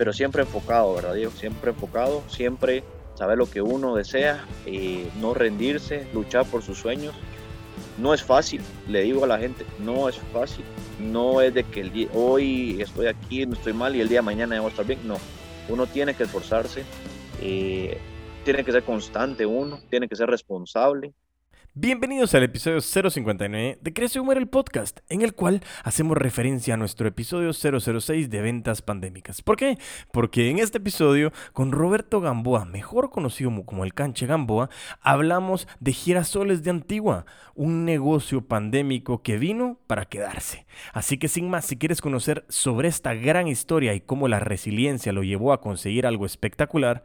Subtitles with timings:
[0.00, 1.30] pero siempre enfocado, ¿verdad, Diego?
[1.30, 2.82] Siempre enfocado, siempre
[3.16, 7.14] saber lo que uno desea, eh, no rendirse, luchar por sus sueños.
[7.98, 10.64] No es fácil, le digo a la gente, no es fácil.
[10.98, 14.20] No es de que el día, hoy estoy aquí, no estoy mal y el día
[14.20, 15.06] de mañana voy a estar bien.
[15.06, 15.18] No,
[15.68, 16.82] uno tiene que esforzarse,
[17.42, 17.98] eh,
[18.42, 21.12] tiene que ser constante uno, tiene que ser responsable,
[21.74, 26.76] Bienvenidos al episodio 059 de Crece Humor el podcast, en el cual hacemos referencia a
[26.76, 29.40] nuestro episodio 006 de ventas pandémicas.
[29.40, 29.78] ¿Por qué?
[30.10, 34.68] Porque en este episodio, con Roberto Gamboa, mejor conocido como el Canche Gamboa,
[35.00, 40.66] hablamos de girasoles de Antigua, un negocio pandémico que vino para quedarse.
[40.92, 45.12] Así que sin más, si quieres conocer sobre esta gran historia y cómo la resiliencia
[45.12, 47.04] lo llevó a conseguir algo espectacular,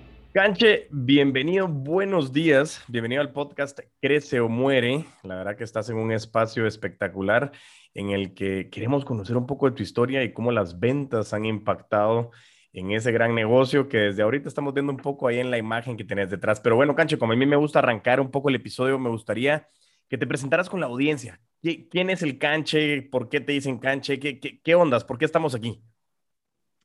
[0.33, 5.03] Canche, bienvenido, buenos días, bienvenido al podcast Crece o Muere.
[5.23, 7.51] La verdad que estás en un espacio espectacular
[7.93, 11.43] en el que queremos conocer un poco de tu historia y cómo las ventas han
[11.43, 12.31] impactado
[12.71, 15.97] en ese gran negocio que desde ahorita estamos viendo un poco ahí en la imagen
[15.97, 16.61] que tenés detrás.
[16.61, 19.67] Pero bueno, Canche, como a mí me gusta arrancar un poco el episodio, me gustaría
[20.07, 21.41] que te presentaras con la audiencia.
[21.61, 23.01] ¿Quién es el Canche?
[23.01, 24.17] ¿Por qué te dicen Canche?
[24.17, 25.03] ¿Qué, ondas?
[25.03, 25.83] ¿Por qué estamos aquí?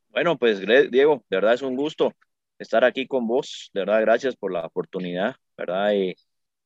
[0.09, 2.13] Bueno, pues Diego, de verdad es un gusto
[2.59, 3.71] estar aquí con vos.
[3.73, 5.93] De verdad, gracias por la oportunidad, ¿verdad?
[5.93, 6.15] Y,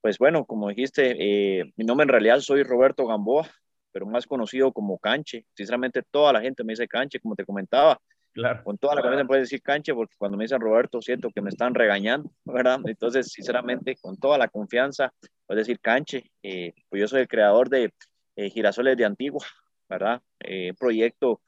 [0.00, 3.48] pues bueno, como dijiste, eh, mi nombre en realidad soy Roberto Gamboa,
[3.92, 5.46] pero más conocido como Canche.
[5.54, 8.00] Sinceramente, toda la gente me dice Canche, como te comentaba.
[8.32, 8.62] Claro.
[8.62, 9.16] Con toda la claro.
[9.16, 12.78] me puede decir Canche, porque cuando me dicen Roberto, siento que me están regañando, ¿verdad?
[12.84, 15.12] Entonces, sinceramente, con toda la confianza,
[15.46, 16.30] puedo decir Canche.
[16.42, 17.92] Eh, pues yo soy el creador de
[18.36, 19.44] eh, Girasoles de Antigua,
[19.88, 20.22] ¿verdad?
[20.38, 21.40] Eh, proyecto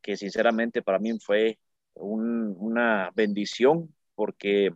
[0.00, 1.58] que sinceramente para mí fue
[2.00, 4.72] una bendición, porque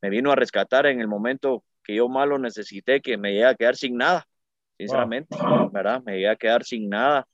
[0.00, 3.54] me vino a rescatar en el momento que yo malo necesité, que me iba a
[3.54, 4.26] quedar sin nada
[4.82, 5.36] sinceramente,
[5.72, 6.02] ¿verdad?
[6.04, 7.26] Me iba a quedar sin nada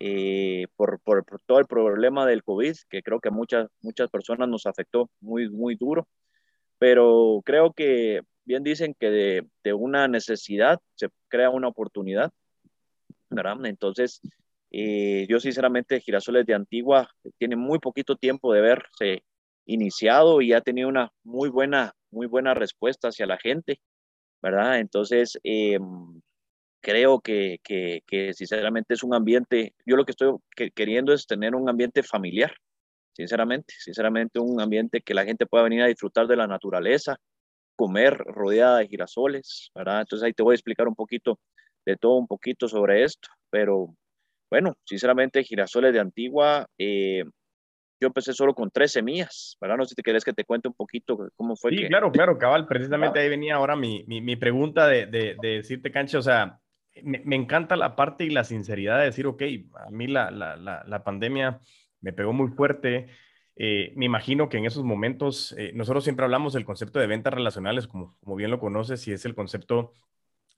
[0.00, 4.66] eh, por, por, todo el problema del COVID, que creo que muchas, muchas personas nos
[4.66, 6.08] afectó muy, muy duro,
[6.78, 12.32] pero creo que bien dicen que de, de una necesidad se crea una oportunidad,
[13.30, 13.64] ¿verdad?
[13.66, 14.20] Entonces,
[14.70, 17.08] eh, yo sinceramente Girasoles de Antigua
[17.38, 19.24] tiene muy poquito tiempo de verse
[19.66, 23.80] iniciado y ha tenido una muy buena, muy buena respuesta hacia la gente,
[24.42, 24.78] ¿verdad?
[24.80, 25.78] Entonces, eh,
[26.80, 30.36] creo que, que, que, sinceramente es un ambiente, yo lo que estoy
[30.74, 32.54] queriendo es tener un ambiente familiar,
[33.12, 37.18] sinceramente, sinceramente un ambiente que la gente pueda venir a disfrutar de la naturaleza,
[37.76, 40.00] comer rodeada de girasoles, ¿verdad?
[40.00, 41.38] Entonces ahí te voy a explicar un poquito
[41.86, 43.94] de todo, un poquito sobre esto, pero
[44.50, 47.24] bueno, sinceramente girasoles de Antigua, eh,
[48.00, 49.76] yo empecé solo con tres semillas, ¿verdad?
[49.76, 51.72] No sé si te querés que te cuente un poquito cómo fue.
[51.72, 52.66] Sí, claro, claro, cabal.
[52.66, 56.60] Precisamente ahí venía ahora mi, mi, mi pregunta de, de, de, decirte, Cancha, o sea,
[57.02, 59.42] me, encanta la parte y la sinceridad de decir, ok,
[59.86, 61.60] a mí la, la, la, pandemia
[62.00, 63.08] me pegó muy fuerte.
[63.56, 67.34] Eh, me imagino que en esos momentos, eh, nosotros siempre hablamos del concepto de ventas
[67.34, 69.92] relacionales, como, como bien lo conoces, y es el concepto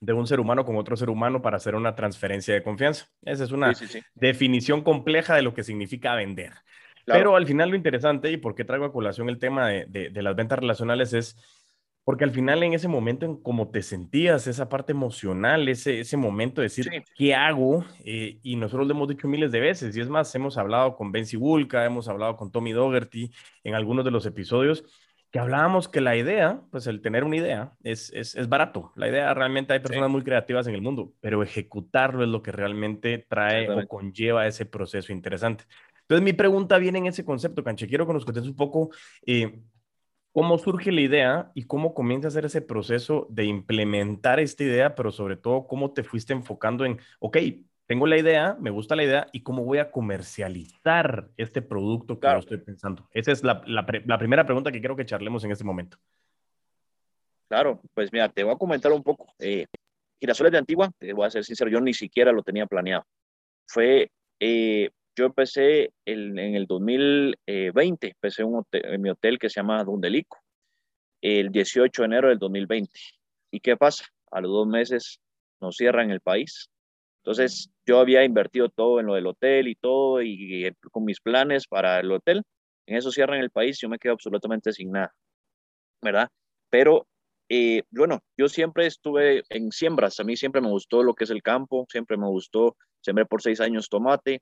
[0.01, 3.07] de un ser humano con otro ser humano para hacer una transferencia de confianza.
[3.23, 3.73] Esa es una
[4.15, 6.53] definición compleja de lo que significa vender.
[7.05, 10.11] Pero al final lo interesante y por qué traigo a colación el tema de, de,
[10.11, 11.37] de las ventas relacionales es
[12.05, 16.17] porque al final en ese momento, en cómo te sentías, esa parte emocional, ese, ese
[16.17, 17.85] momento de decir, ¿qué hago?
[18.05, 21.13] Eh, y nosotros lo hemos dicho miles de veces, y es más, hemos hablado con
[21.13, 23.31] Benzi Bulka, hemos hablado con Tommy Dougherty
[23.65, 24.85] en algunos de los episodios,
[25.31, 28.93] que hablábamos que la idea, pues el tener una idea es, es, es barato.
[28.97, 32.53] La idea realmente hay personas muy creativas en el mundo, pero ejecutarlo es lo que
[32.53, 35.65] realmente trae o conlleva ese proceso interesante.
[36.03, 37.87] Entonces mi pregunta viene en ese concepto, Canche.
[37.87, 38.91] Quiero que nos contes un poco
[39.25, 39.61] eh,
[40.33, 44.95] ¿Cómo surge la idea y cómo comienza a hacer ese proceso de implementar esta idea,
[44.95, 47.37] pero sobre todo cómo te fuiste enfocando en, ok,
[47.91, 52.29] tengo la idea, me gusta la idea y cómo voy a comercializar este producto que
[52.29, 53.09] yo estoy pensando?
[53.11, 55.99] Esa es la, la, primera pregunta que quiero que charlemos en este momento.
[57.49, 59.35] Claro, pues mira, te voy a comentar un poco.
[59.41, 59.67] Eh,
[60.21, 63.05] Girasoles de Antigua, te voy a ser sincero, yo ni siquiera lo tenía planeado.
[63.67, 64.09] Fue
[64.39, 70.39] eh, yo empecé en el 2020, empecé en mi hotel que se llama Dundelico,
[71.21, 72.89] el 18 de enero del 2020.
[73.51, 74.05] ¿Y qué pasa?
[74.31, 75.19] A los dos meses
[75.61, 76.71] nos cierran el país.
[77.23, 81.21] Entonces, yo había invertido todo en lo del hotel y todo, y, y con mis
[81.21, 82.43] planes para el hotel.
[82.87, 85.15] En eso cierran el país, yo me quedo absolutamente sin nada,
[86.03, 86.29] ¿verdad?
[86.71, 87.07] Pero
[87.53, 91.31] eh, bueno, yo siempre estuve en siembras, a mí siempre me gustó lo que es
[91.31, 94.41] el campo, siempre me gustó, sembré por seis años tomate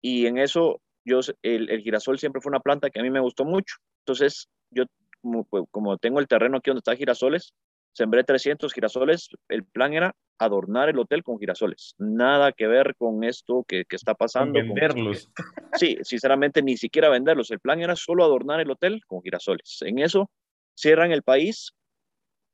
[0.00, 3.44] y en eso yo, el, girasol siempre fue una planta que a mí me gustó
[3.44, 3.76] mucho.
[4.02, 4.84] Entonces, yo
[5.20, 7.54] como, pues, como tengo el terreno aquí donde está girasoles,
[7.94, 11.94] sembré 300 girasoles, el plan era adornar el hotel con girasoles.
[11.98, 14.52] Nada que ver con esto que, que está pasando.
[14.52, 15.30] venderlos.
[15.74, 17.50] sí, sinceramente ni siquiera venderlos.
[17.50, 19.78] El plan era solo adornar el hotel con girasoles.
[19.82, 20.30] En eso
[20.76, 21.72] cierran el país,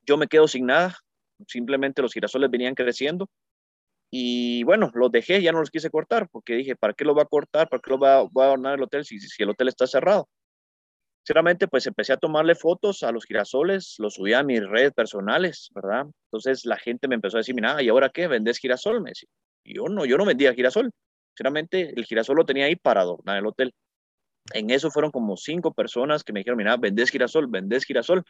[0.07, 0.97] yo me quedo sin nada,
[1.47, 3.29] simplemente los girasoles venían creciendo
[4.11, 7.23] y bueno, los dejé, ya no los quise cortar porque dije, ¿para qué los va
[7.23, 7.69] a cortar?
[7.69, 10.29] ¿Para qué los va, a adornar el hotel si, si el hotel está cerrado?
[11.23, 15.71] Sinceramente, pues empecé a tomarle fotos a los girasoles, los subí a mis redes personales,
[15.75, 16.07] ¿verdad?
[16.27, 18.27] Entonces la gente me empezó a decir, mira, ¿y ahora qué?
[18.27, 19.01] ¿Vendes girasol?
[19.03, 19.29] Me decía.
[19.65, 20.91] Yo no, yo no vendía girasol.
[21.35, 23.75] Sinceramente, el girasol lo tenía ahí para adornar el hotel.
[24.55, 28.25] En eso fueron como cinco personas que me dijeron, mira, vendes girasol, vendes girasol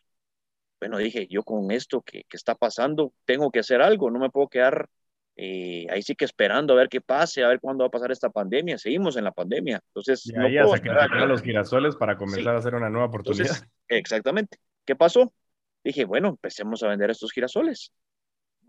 [0.81, 4.31] bueno, dije, yo con esto que, que, está pasando, tengo que hacer algo, no me
[4.31, 4.89] puedo quedar
[5.37, 8.13] eh, ahí sí que esperando a ver qué pase, a ver cuándo va a pasar
[8.13, 8.79] esta pandemia.
[8.79, 9.81] Seguimos en la pandemia.
[9.89, 13.07] Entonces, y ahí no puedo esperar a los girasoles para comenzar a hacer una nueva
[13.07, 13.57] oportunidad.
[13.89, 14.59] exactamente.
[14.85, 15.33] ¿Qué pasó?
[15.83, 17.93] Dije, bueno, empecemos a vender estos girasoles.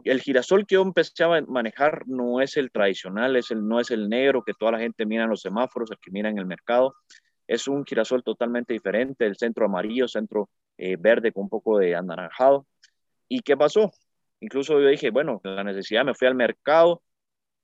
[0.03, 3.91] El girasol que yo empecé a manejar no es el tradicional, es el, no es
[3.91, 6.45] el negro que toda la gente mira en los semáforos, el que mira en el
[6.45, 6.95] mercado.
[7.47, 11.95] Es un girasol totalmente diferente, el centro amarillo, centro eh, verde con un poco de
[11.95, 12.65] anaranjado.
[13.27, 13.91] ¿Y qué pasó?
[14.41, 17.01] Incluso yo dije, bueno, la necesidad, me fui al mercado,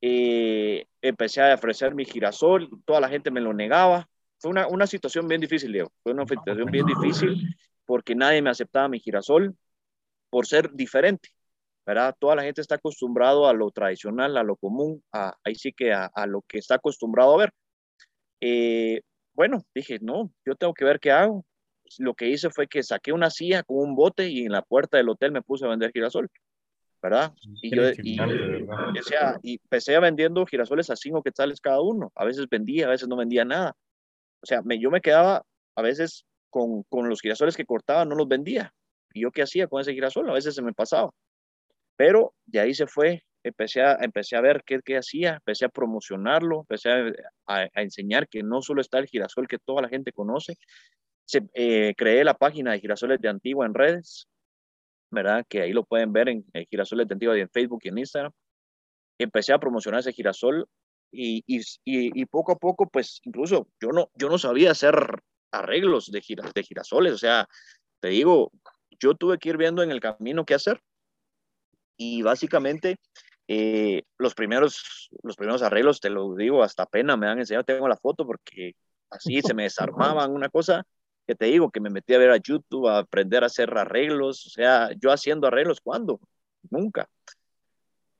[0.01, 4.07] eh, empecé a ofrecer mi girasol, toda la gente me lo negaba.
[4.39, 5.91] Fue una, una situación bien difícil, Leo.
[6.03, 9.55] Fue una situación bien difícil porque nadie me aceptaba mi girasol
[10.29, 11.29] por ser diferente,
[11.85, 12.15] ¿verdad?
[12.19, 15.93] Toda la gente está acostumbrado a lo tradicional, a lo común, a, ahí sí que
[15.93, 17.53] a, a lo que está acostumbrado a ver.
[18.41, 19.01] Eh,
[19.33, 21.45] bueno, dije, no, yo tengo que ver qué hago
[21.99, 24.97] lo que hice fue que saqué una silla con un bote y en la puerta
[24.97, 26.29] del hotel me puse a vender girasol,
[27.01, 27.33] ¿verdad?
[27.61, 28.17] Y yo y,
[29.43, 32.11] y empecé vendiendo girasoles a cinco quetzales cada uno.
[32.15, 33.75] A veces vendía, a veces no vendía nada.
[34.41, 35.43] O sea, me, yo me quedaba
[35.75, 38.73] a veces con, con los girasoles que cortaba, no los vendía.
[39.13, 40.29] ¿Y yo qué hacía con ese girasol?
[40.29, 41.11] A veces se me pasaba.
[41.95, 45.69] Pero de ahí se fue, empecé a, empecé a ver qué, qué hacía, empecé a
[45.69, 47.11] promocionarlo, empecé a,
[47.47, 50.57] a, a, enseñar que no solo está el girasol que toda la gente conoce,
[51.27, 54.27] se, eh, creé la página de Girasoles de Antigua en redes,
[55.09, 55.45] ¿verdad?
[55.47, 58.31] Que ahí lo pueden ver en, Girasoles de Antigua en Facebook y en Instagram.
[59.17, 60.67] Empecé a promocionar ese girasol
[61.11, 64.95] y, y, y, poco a poco, pues incluso yo no, yo no sabía hacer
[65.51, 66.21] arreglos de,
[66.53, 67.47] de girasoles, o sea,
[68.01, 68.51] te digo,
[68.99, 70.81] yo tuve que ir viendo en el camino qué hacer
[71.97, 72.97] y básicamente
[73.47, 77.87] eh, los, primeros, los primeros arreglos, te lo digo, hasta pena me han enseñado, tengo
[77.87, 78.73] la foto porque
[79.09, 79.63] así se me
[80.23, 80.85] desarmaban una cosa
[81.27, 84.45] que te digo, que me metí a ver a YouTube, a aprender a hacer arreglos,
[84.47, 86.21] o sea, yo haciendo arreglos, ¿cuándo?
[86.69, 87.09] Nunca.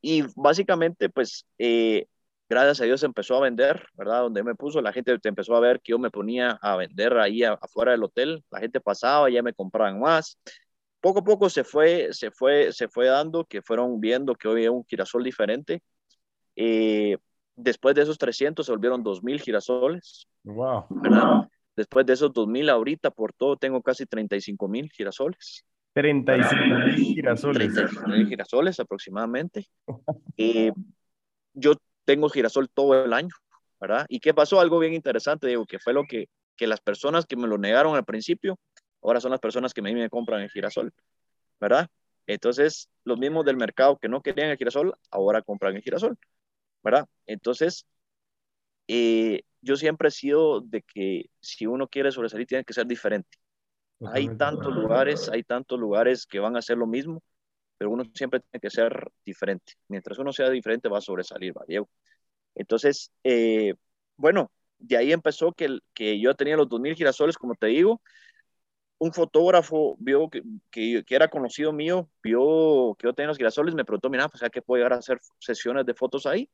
[0.01, 2.06] Y básicamente, pues, eh,
[2.50, 4.21] gracias a Dios empezó a vender, ¿verdad?
[4.24, 7.44] Donde me puso, la gente empezó a ver que yo me ponía a vender ahí
[7.44, 10.38] afuera del hotel, la gente pasaba, ya me compraban más.
[11.00, 14.56] Poco a poco se fue, se fue, se fue dando que fueron viendo que hoy
[14.56, 15.81] había un girasol diferente.
[16.57, 17.18] Eh,
[17.56, 20.27] después de esos 300 se volvieron 2000 girasoles.
[20.44, 20.88] Wow.
[20.89, 21.48] ¿verdad?
[21.78, 25.64] Después de esos 2.000 ahorita por todo tengo casi 35.000 girasoles.
[25.94, 27.72] 35.000 girasoles.
[27.74, 29.68] 35.000 girasoles aproximadamente.
[30.38, 30.72] eh,
[31.54, 33.34] yo tengo girasol todo el año,
[33.80, 34.07] ¿verdad?
[34.10, 34.60] ¿Y qué pasó?
[34.60, 37.96] Algo bien interesante, digo, que fue lo que, que las personas que me lo negaron
[37.96, 38.57] al principio,
[39.04, 40.92] ahora son las personas que mí me compran el girasol,
[41.60, 41.88] ¿verdad?
[42.26, 46.18] Entonces, los mismos del mercado que no querían el girasol, ahora compran el girasol,
[46.84, 47.06] ¿verdad?
[47.28, 47.86] Entonces,
[48.88, 53.38] eh, yo siempre he sido de que si uno quiere sobresalir tiene que ser diferente.
[54.14, 57.21] Hay tantos lugares, hay tantos lugares que van a hacer lo mismo,
[57.78, 59.74] pero uno siempre tiene que ser diferente.
[59.90, 61.90] Mientras uno sea diferente va a sobresalir, ¿va, Diego?
[62.56, 63.74] Entonces, eh,
[64.16, 68.02] bueno, de ahí empezó que, que yo tenía los 2.000 girasoles, como te digo.
[69.00, 73.76] Un fotógrafo vio que, que, que, era conocido mío, vio que yo tenía los girasoles,
[73.76, 76.50] me preguntó, mira, pues ya que puedo llegar a hacer sesiones de fotos ahí.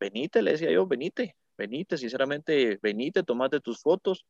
[0.00, 4.24] Venite, le decía yo, venite venite, sinceramente, venite, tomate tus fotos.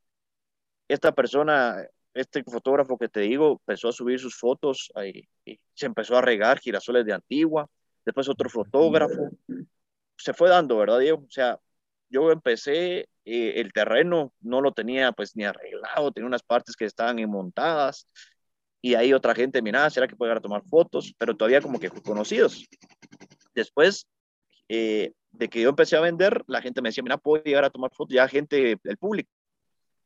[0.87, 4.91] Esta persona, este fotógrafo que te digo, empezó a subir sus fotos
[5.45, 7.69] y se empezó a regar girasoles de Antigua,
[8.03, 9.29] después otro fotógrafo.
[10.17, 11.23] Se fue dando, ¿verdad, Diego?
[11.25, 11.59] O sea,
[12.09, 16.85] yo empecé, eh, el terreno no lo tenía pues ni arreglado, tenía unas partes que
[16.85, 18.07] estaban montadas
[18.81, 21.13] y ahí otra gente, mira, ¿será que puede a tomar fotos?
[21.17, 22.67] Pero todavía como que conocidos.
[23.53, 24.07] Después
[24.69, 27.69] eh, de que yo empecé a vender, la gente me decía, mira, puedo llegar a
[27.69, 29.29] tomar fotos, ya gente del público,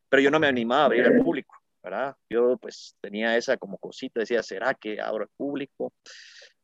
[0.09, 1.55] pero yo no me animaba a abrir al público.
[1.83, 2.15] ¿verdad?
[2.29, 5.93] Yo pues tenía esa como cosita, decía, ¿será que ahora el público?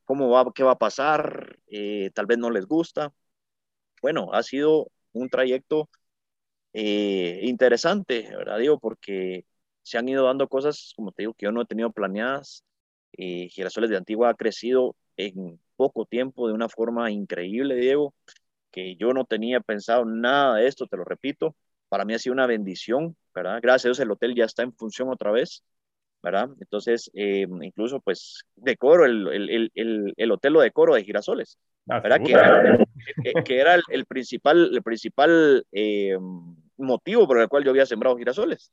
[0.05, 1.59] ¿Cómo va, qué va a pasar?
[1.67, 3.13] Eh, tal vez no les gusta.
[4.01, 5.89] Bueno, ha sido un trayecto
[6.73, 8.59] eh, interesante, ¿verdad?
[8.59, 9.45] Digo, porque
[9.83, 12.63] se han ido dando cosas, como te digo, que yo no he tenido planeadas.
[13.13, 18.13] Eh, Girasoles de Antigua ha crecido en poco tiempo de una forma increíble, Diego,
[18.71, 21.55] que yo no tenía pensado nada de esto, te lo repito.
[21.89, 23.59] Para mí ha sido una bendición, ¿verdad?
[23.61, 25.63] Gracias a Dios el hotel ya está en función otra vez,
[26.21, 26.49] ¿verdad?
[26.59, 31.57] Entonces, eh, incluso pues decoro, el, el, el, el, hotel lo decoro de girasoles,
[31.89, 32.21] ah, ¿verdad?
[32.23, 36.17] Que era, que era, el, principal, el principal eh,
[36.77, 38.71] motivo por el cual yo había sembrado girasoles,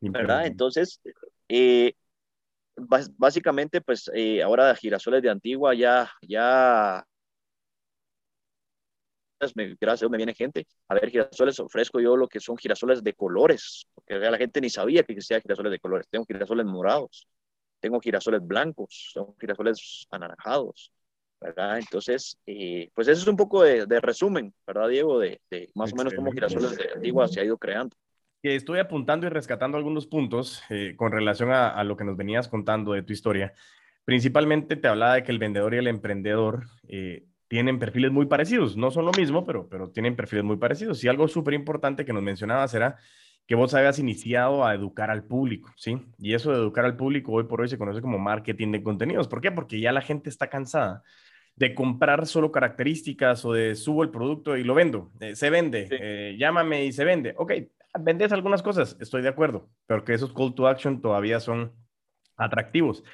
[0.00, 0.46] ¿verdad?
[0.46, 1.00] Entonces,
[1.48, 1.94] eh,
[2.76, 7.04] básicamente, pues eh, ahora girasoles de Antigua ya, ya
[9.80, 13.12] gracias a me viene gente a ver girasoles, ofrezco yo lo que son girasoles de
[13.12, 16.06] colores, porque la gente ni sabía que existía girasoles de colores.
[16.10, 17.26] Tengo girasoles morados,
[17.80, 20.92] tengo girasoles blancos, tengo girasoles anaranjados,
[21.40, 21.78] ¿verdad?
[21.78, 25.18] Entonces, eh, pues eso es un poco de, resumen, ¿verdad, Diego?
[25.18, 25.40] De,
[25.74, 27.96] más o menos cómo girasoles de Antigua se ha ido creando.
[28.42, 32.16] Que estoy apuntando y rescatando algunos puntos eh, con relación a, a, lo que nos
[32.16, 33.52] venías contando de tu historia.
[34.04, 38.76] Principalmente te hablaba de que el vendedor y el emprendedor eh, tienen perfiles muy parecidos.
[38.76, 41.02] No son lo mismo, pero, pero tienen perfiles muy parecidos.
[41.04, 42.96] Y algo súper importante que nos mencionabas era
[43.46, 45.98] que vos habías iniciado a educar al público, ¿sí?
[46.18, 49.28] Y eso de educar al público hoy por hoy se conoce como marketing de contenidos.
[49.28, 49.52] ¿Por qué?
[49.52, 51.04] Porque ya la gente está cansada
[51.54, 55.12] de comprar solo características o de subo el producto y lo vendo.
[55.20, 57.34] Eh, se vende, eh, llámame y se vende.
[57.38, 57.52] Ok,
[58.00, 61.72] vendes algunas cosas, estoy de acuerdo, pero que esos call to action todavía son
[62.36, 63.04] atractivos.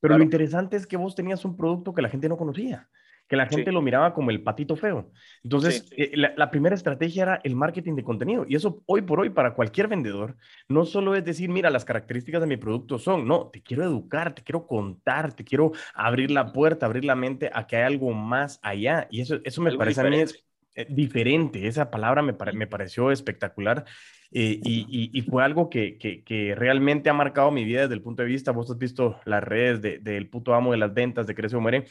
[0.00, 2.88] Pero lo interesante es que vos tenías un producto que la gente no conocía
[3.28, 5.10] que la gente lo miraba como el patito feo.
[5.42, 8.46] Entonces, eh, la, primera estrategia era el marketing de contenido.
[8.48, 10.36] Y eso hoy por hoy para cualquier vendedor,
[10.68, 14.34] no solo es decir, mira, las características de mi producto son, no, te quiero educar,
[14.34, 18.12] te quiero contar, te quiero abrir la puerta, abrir la mente a que hay algo
[18.12, 19.08] más allá.
[19.10, 20.44] Y eso, eso me parece a mí es,
[20.76, 21.66] eh, diferente.
[21.66, 23.84] Esa palabra me, me pareció espectacular.
[24.32, 28.02] Eh, y, y, fue algo que, que, que, realmente ha marcado mi vida desde el
[28.02, 31.28] punto de vista, vos has visto las redes del de, puto amo de las ventas
[31.28, 31.86] de Crece o Muere,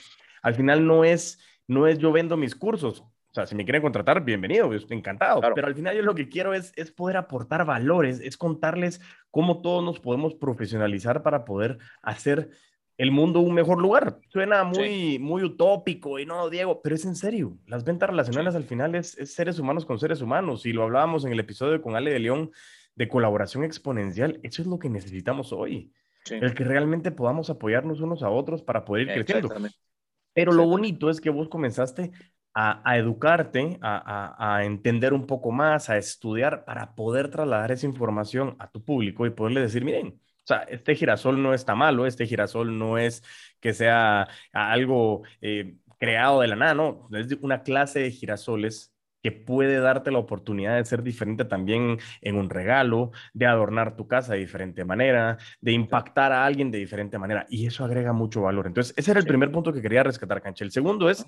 [0.45, 2.99] al final no es, no es yo vendo mis cursos.
[2.99, 5.41] O sea, si me quieren contratar, bienvenido, encantado.
[5.55, 9.61] Pero al final yo lo que quiero es, es poder aportar valores, es contarles cómo
[9.61, 12.51] todos nos podemos profesionalizar para poder hacer
[12.99, 14.19] el mundo un mejor lugar.
[14.29, 17.57] Suena muy, muy utópico y no, Diego, pero es en serio.
[17.65, 20.67] Las ventas relacionales al final es, seres humanos con seres humanos.
[20.67, 22.51] Y lo hablábamos en el episodio con Ale de León
[22.93, 24.39] de colaboración exponencial.
[24.43, 25.91] Eso es lo que necesitamos hoy.
[26.29, 29.49] El que realmente podamos apoyarnos unos a otros para poder ir creciendo.
[30.35, 32.11] Pero lo bonito es que vos comenzaste
[32.53, 38.69] a, educarte, a, entender un poco más, a estudiar para poder trasladar esa información a
[38.69, 42.77] tu público y poderle decir, miren, o sea, este girasol no está malo, este girasol
[42.77, 43.23] no es
[43.61, 48.94] que sea algo eh, creado de la nada, no, es una clase de girasoles
[49.25, 54.07] que puede darte la oportunidad de ser diferente también en un regalo, de adornar tu
[54.07, 57.47] casa de diferente manera, de impactar a alguien de diferente manera.
[57.49, 58.67] Y eso agrega mucho valor.
[58.67, 60.63] Entonces, ese era el primer punto que quería rescatar, Cancha.
[60.63, 61.25] El segundo es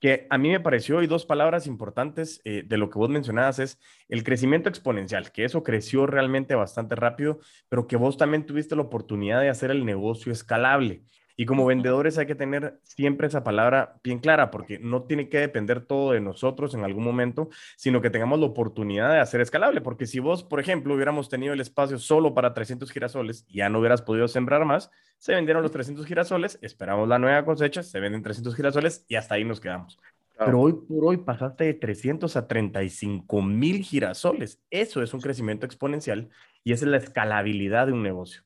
[0.00, 3.60] que a mí me pareció, y dos palabras importantes eh, de lo que vos mencionabas,
[3.60, 7.38] es el crecimiento exponencial, que eso creció realmente bastante rápido,
[7.68, 11.04] pero que vos también tuviste la oportunidad de hacer el negocio escalable.
[11.36, 15.38] Y como vendedores hay que tener siempre esa palabra bien clara, porque no tiene que
[15.38, 19.82] depender todo de nosotros en algún momento, sino que tengamos la oportunidad de hacer escalable.
[19.82, 23.68] Porque si vos, por ejemplo, hubiéramos tenido el espacio solo para 300 girasoles y ya
[23.68, 28.00] no hubieras podido sembrar más, se vendieron los 300 girasoles, esperamos la nueva cosecha, se
[28.00, 29.98] venden 300 girasoles y hasta ahí nos quedamos.
[30.38, 34.62] Pero hoy por hoy pasaste de 300 a 35 mil girasoles.
[34.70, 36.28] Eso es un crecimiento exponencial
[36.62, 38.42] y esa es la escalabilidad de un negocio.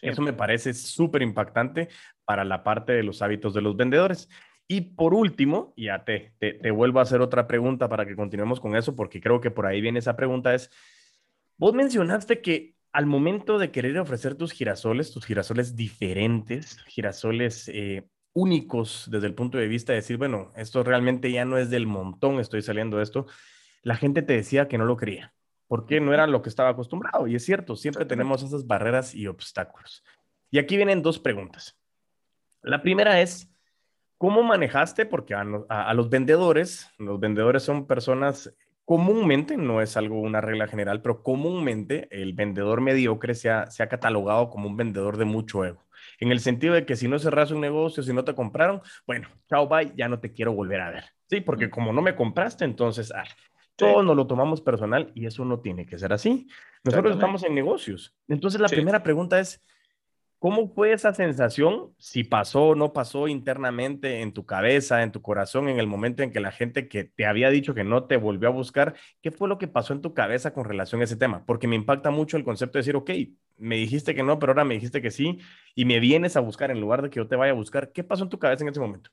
[0.00, 1.88] Eso me parece súper impactante
[2.24, 4.28] para la parte de los hábitos de los vendedores.
[4.66, 6.32] Y por último, ya te,
[6.70, 9.80] vuelvo a hacer otra pregunta para que continuemos con eso, porque creo que por ahí
[9.80, 10.70] viene esa pregunta, es,
[11.56, 18.06] vos mencionaste que al momento de querer ofrecer tus girasoles, tus girasoles diferentes, girasoles eh,
[18.32, 21.86] únicos desde el punto de vista de decir, bueno, esto realmente ya no es del
[21.86, 23.26] montón, estoy saliendo de esto,
[23.82, 25.34] la gente te decía que no lo quería
[25.66, 27.26] porque no era lo que estaba acostumbrado.
[27.26, 30.04] Y es cierto, siempre tenemos esas barreras y obstáculos.
[30.50, 31.76] Y aquí vienen dos preguntas.
[32.62, 33.50] La primera es,
[34.18, 35.06] ¿cómo manejaste?
[35.06, 38.54] Porque a, los vendedores, los vendedores son personas
[38.84, 43.82] comúnmente, no es algo, una regla general, pero comúnmente el vendedor mediocre se ha, se
[43.82, 45.84] ha catalogado como un vendedor de mucho ego.
[46.20, 49.28] En el sentido de que si no cerras un negocio, si no te compraron, bueno,
[49.48, 51.04] chao, bye, ya no te quiero volver a ver.
[51.28, 53.24] Sí, porque como no me compraste, entonces, ah,
[53.76, 56.46] Todos nos lo tomamos personal y eso no tiene que ser así.
[56.84, 58.14] Nosotros estamos en negocios.
[58.28, 59.62] Entonces la primera pregunta es,
[60.38, 61.94] ¿cómo fue esa sensación?
[61.98, 66.22] Si pasó o no pasó internamente en tu cabeza, en tu corazón, en el momento
[66.22, 69.30] en que la gente que te había dicho que no te volvió a buscar, ¿qué
[69.30, 71.44] fue lo que pasó en tu cabeza con relación a ese tema?
[71.46, 73.10] Porque me impacta mucho el concepto de decir, ok,
[73.56, 75.38] me dijiste que no, pero ahora me dijiste que sí
[75.74, 77.90] y me vienes a buscar en lugar de que yo te vaya a buscar.
[77.92, 79.10] ¿Qué pasó en tu cabeza en ese momento?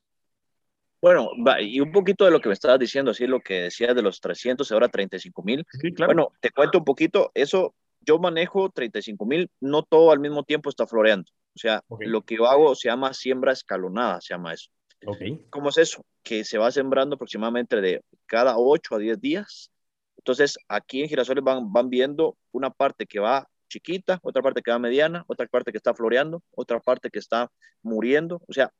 [1.01, 4.03] Bueno, y un poquito de lo que me estabas diciendo, así lo que decías de
[4.03, 5.65] los 300, ahora 35 mil.
[5.81, 6.13] Sí, claro.
[6.13, 10.70] Bueno, te cuento un poquito, eso yo manejo 35 mil, no todo al mismo tiempo
[10.70, 11.31] está floreando.
[11.55, 14.70] O sea, lo que yo hago se llama siembra escalonada, se llama eso.
[15.05, 15.43] Okay.
[15.50, 16.05] ¿Cómo es eso?
[16.24, 19.72] Que se va sembrando aproximadamente de cada 8 a 10 días.
[20.17, 24.70] Entonces, aquí en Girasoles van, van viendo una parte que va chiquita, otra parte que
[24.70, 28.41] va mediana, otra parte que está floreando, otra parte que está muriendo.
[28.48, 28.72] O sea,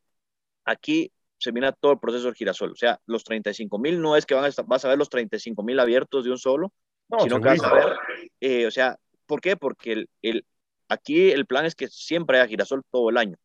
[0.64, 1.12] aquí
[1.42, 2.72] se mira todo el proceso del girasol.
[2.72, 5.64] O sea, los 35 mil no es que van a vas a ver los 35
[5.64, 6.72] mil abiertos de un solo,
[7.20, 7.96] sino que vas a ver,
[8.40, 9.58] eh, o sea, ¿por qué?
[9.58, 10.46] Porque el, el,
[10.88, 13.38] aquí el plan es que siempre haya girasol todo el año.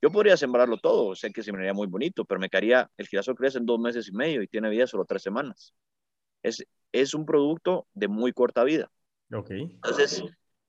[0.00, 3.34] Yo podría sembrarlo todo, sé que se miraría muy bonito, pero me quedaría, el girasol
[3.34, 5.74] crece en dos meses y medio y tiene vida solo tres semanas.
[6.42, 8.88] Es, es un producto de muy corta vida.
[9.32, 9.50] Ok.
[9.50, 10.22] Entonces,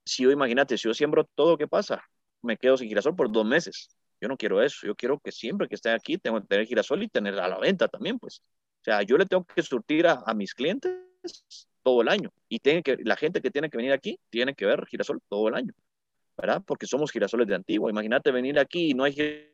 [0.04, 2.02] si yo imagínate, si yo siembro todo, ¿qué pasa?
[2.42, 3.96] Me quedo sin girasol por dos meses.
[4.22, 4.86] Yo no quiero eso.
[4.86, 7.58] Yo quiero que siempre que esté aquí tengo que tener girasol y tener a la
[7.58, 8.40] venta también, pues.
[8.80, 10.92] O sea, yo le tengo que surtir a, mis clientes
[11.82, 12.32] todo el año.
[12.48, 15.48] Y tiene que, la gente que tiene que venir aquí tiene que ver girasol todo
[15.48, 15.72] el año.
[16.36, 16.62] ¿Verdad?
[16.64, 17.90] Porque somos girasoles de antiguo.
[17.90, 19.52] Imagínate venir aquí y no hay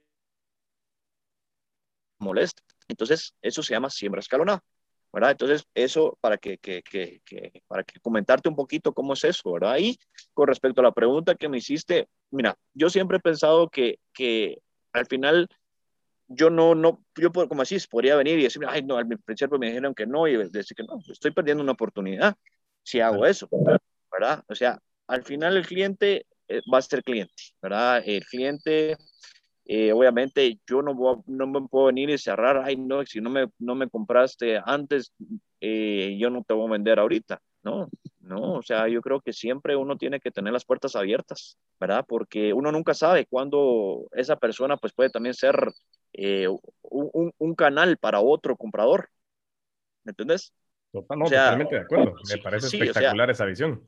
[2.19, 2.63] molesta.
[2.89, 4.63] Entonces, eso se llama siembra escalonada.
[5.13, 5.33] ¿Verdad?
[5.33, 9.53] Entonces, eso para que, que, que, que, para que comentarte un poquito cómo es eso,
[9.53, 9.79] ¿verdad?
[9.79, 9.99] Y
[10.35, 14.59] con respecto a la pregunta que me hiciste, mira, yo siempre he pensado que, que
[14.93, 15.49] al final
[16.29, 19.69] yo no, no, yo como así, podría venir y decir, ay, no, al principio me
[19.69, 22.37] dijeron que no y decir que no, estoy perdiendo una oportunidad
[22.83, 23.49] si hago eso,
[24.13, 24.43] ¿verdad?
[24.49, 28.03] O sea, al final el cliente eh, va a ser cliente, ¿verdad?
[28.05, 28.97] El cliente,
[29.71, 33.51] eh, obviamente, yo no, no me puedo venir y cerrar, ay, no, si no me,
[33.59, 35.13] no me compraste antes,
[35.61, 37.91] eh, yo no te voy a vender ahorita, ¿no?
[38.21, 42.03] No, o sea, yo creo que siempre uno tiene que tener las puertas abiertas, ¿verdad?
[42.09, 45.71] Porque uno nunca sabe cuándo esa persona pues puede también ser
[46.15, 46.49] eh,
[46.83, 49.11] un, un, canal para otro comprador.
[50.03, 50.55] ¿Me entiendes?
[50.93, 52.15] totalmente de acuerdo.
[52.27, 53.85] Me parece espectacular esa visión.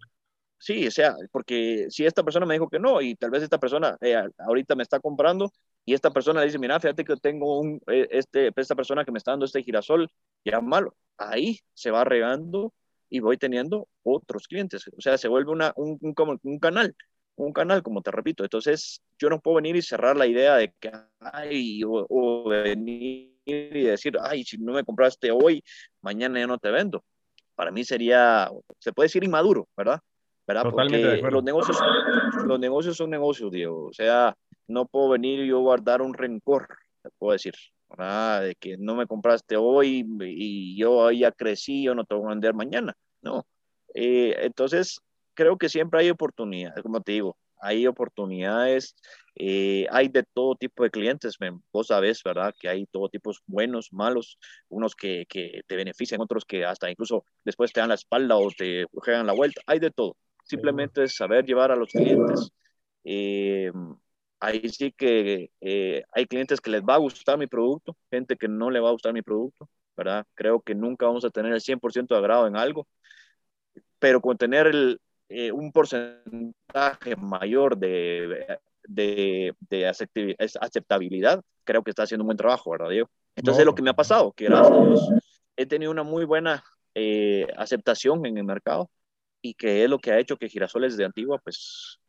[0.59, 3.57] Sí, o sea, porque si esta persona me dijo que no y tal vez esta
[3.57, 5.51] persona eh, ahorita me está comprando
[5.91, 9.11] y esta persona le dice, mira, fíjate que tengo un, eh, este, esta persona que
[9.11, 10.09] me está dando este girasol,
[10.45, 12.73] ya malo, ahí se va regando
[13.09, 14.87] y voy teniendo otros clientes.
[14.97, 16.95] O sea, se vuelve una, un, un, un, canal,
[17.35, 18.45] un canal, como te repito.
[18.45, 23.83] Entonces, yo no puedo venir y cerrar la idea de que, ay, o, venir y
[23.83, 25.61] decir, ay, si no me compraste hoy,
[26.03, 27.03] mañana ya no te vendo.
[27.57, 28.49] Para mí sería,
[28.79, 29.99] se puede decir inmaduro, ¿verdad?
[30.47, 30.71] ¿verdad?
[30.71, 31.77] Porque los negocios,
[32.45, 33.87] los negocios son negocios, Diego.
[33.87, 34.37] O sea,
[34.71, 36.69] no puedo venir y yo guardar un rencor,
[37.03, 37.55] te puedo decir.
[37.99, 42.29] De que no me compraste hoy y yo ya crecí, yo no te voy a
[42.31, 42.97] vender mañana.
[43.21, 43.45] No.
[43.95, 45.01] Eh, entonces,
[45.35, 48.95] creo que siempre hay oportunidades, como te digo, hay oportunidades,
[49.37, 51.37] eh, hay de todo tipo de clientes,
[51.73, 52.55] vos sabés, ¿verdad?
[52.59, 57.25] Que hay todo tipo buenos, malos, unos que, que, te benefician, otros que hasta incluso
[57.45, 60.17] después te dan la espalda o te juegan la vuelta, hay de todo.
[60.45, 62.51] Simplemente es saber llevar a los clientes.
[63.05, 63.71] Eh,
[64.41, 68.49] ahí sí que eh, hay clientes que les va a gustar mi producto, gente que
[68.49, 70.27] no le va a gustar mi producto, ¿verdad?
[70.35, 72.89] Creo que nunca vamos a tener el 100% de agrado en algo,
[73.99, 74.99] pero con tener el,
[75.29, 82.71] eh, un porcentaje mayor de, de, de, aceptabilidad, creo que está haciendo un buen trabajo,
[82.71, 83.11] ¿verdad, Diego?
[83.37, 85.09] Entonces, lo que me ha pasado, que gracias a Dios,
[85.57, 88.91] he tenido una muy buena eh, aceptación en el mercado
[89.43, 92.01] y que es lo que ha hecho que Girasoles de Antigua, pues,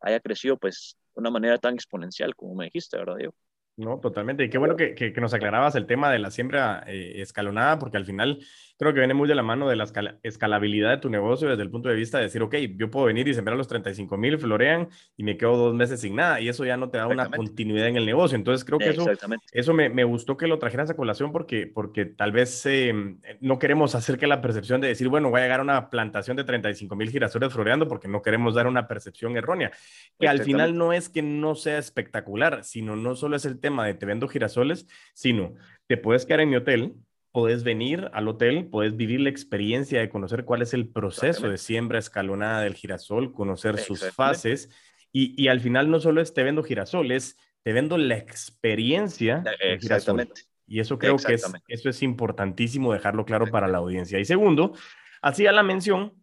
[0.00, 3.34] haya crecido, pues, una manera tan exponencial como me dijiste, ¿verdad, Diego?
[3.76, 4.44] No, totalmente.
[4.44, 7.96] Y qué bueno que, que, nos aclarabas el tema de la siembra eh, escalonada, porque
[7.96, 8.40] al final
[8.80, 9.84] creo que viene muy de la mano de la
[10.22, 13.28] escalabilidad de tu negocio desde el punto de vista de decir, ok, yo puedo venir
[13.28, 16.64] y sembrar los 35 mil, florean y me quedo dos meses sin nada y eso
[16.64, 18.36] ya no te da una continuidad en el negocio.
[18.36, 19.04] Entonces creo que eso,
[19.52, 23.58] eso me, me, gustó que lo trajeras a colación porque, porque tal vez em, no
[23.58, 26.44] queremos hacer que la percepción de decir, bueno, voy a llegar a una plantación de
[26.44, 29.72] 35 mil girasoles floreando porque no queremos dar una percepción errónea,
[30.18, 33.86] que al final no es que no sea espectacular, sino no solo es el tema
[33.86, 35.54] de te vendo girasoles, sino
[35.86, 36.94] te puedes quedar en mi hotel,
[37.32, 41.58] puedes venir al hotel, puedes vivir la experiencia de conocer cuál es el proceso de
[41.58, 44.70] siembra escalonada del girasol, conocer sus fases
[45.12, 49.42] y, y, al final no solo es te vendo girasol, es te vendo la experiencia
[49.60, 50.42] Exactamente.
[50.66, 54.20] Y eso creo que es, eso es importantísimo dejarlo claro para la audiencia.
[54.20, 54.72] Y segundo,
[55.20, 56.14] hacía la mención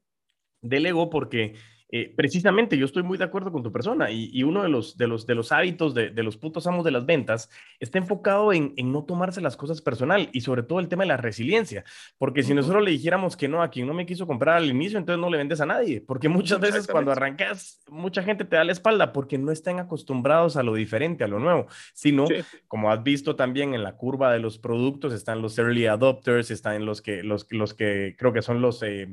[0.62, 1.56] del ego porque
[1.89, 5.08] eh, precisamente yo estoy muy de acuerdo con tu persona y, uno de los, de
[5.08, 9.06] los, de los hábitos de, los putos amos de las ventas está enfocado en, no
[9.06, 11.86] tomarse las cosas personal y sobre todo el tema de la resiliencia,
[12.17, 15.00] porque si nosotros le dijéramos que no a quien no me quiso comprar al inicio,
[15.00, 18.65] entonces no le vendes a nadie, porque muchas veces cuando arrancas, mucha gente te da
[18.65, 22.26] la espalda porque no están acostumbrados a lo diferente, a lo nuevo, sino,
[22.67, 26.86] como has visto también en la curva de los productos, están los early adopters, están
[26.86, 28.84] los que, los, los que creo que son los...
[28.84, 29.08] Eh,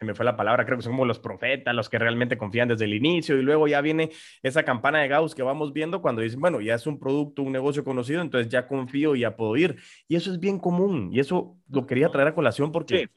[0.00, 2.68] se me fue la palabra, creo que son como los profetas, los que realmente confían
[2.68, 4.10] desde el inicio y luego ya viene
[4.42, 7.52] esa campana de Gauss que vamos viendo cuando dicen, bueno, ya es un producto, un
[7.52, 9.76] negocio conocido, entonces ya confío y ya puedo ir.
[10.08, 13.10] Y eso es bien común y eso lo quería traer a colación porque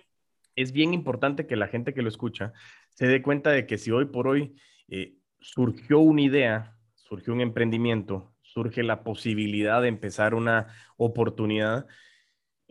[0.58, 2.52] es bien importante que la gente que lo escucha
[2.89, 4.54] se dé cuenta de que si hoy por hoy
[4.89, 10.67] eh, surgió una idea, surgió un emprendimiento, surge la posibilidad de empezar una
[10.98, 11.88] oportunidad,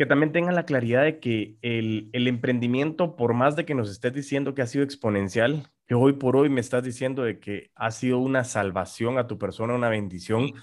[0.03, 4.13] que también tengan la claridad de que el, emprendimiento, por más de que nos estés
[4.13, 7.93] diciendo que ha sido exponencial, que hoy por hoy me estás diciendo de que ha
[7.93, 10.55] sido una salvación a tu persona, una bendición.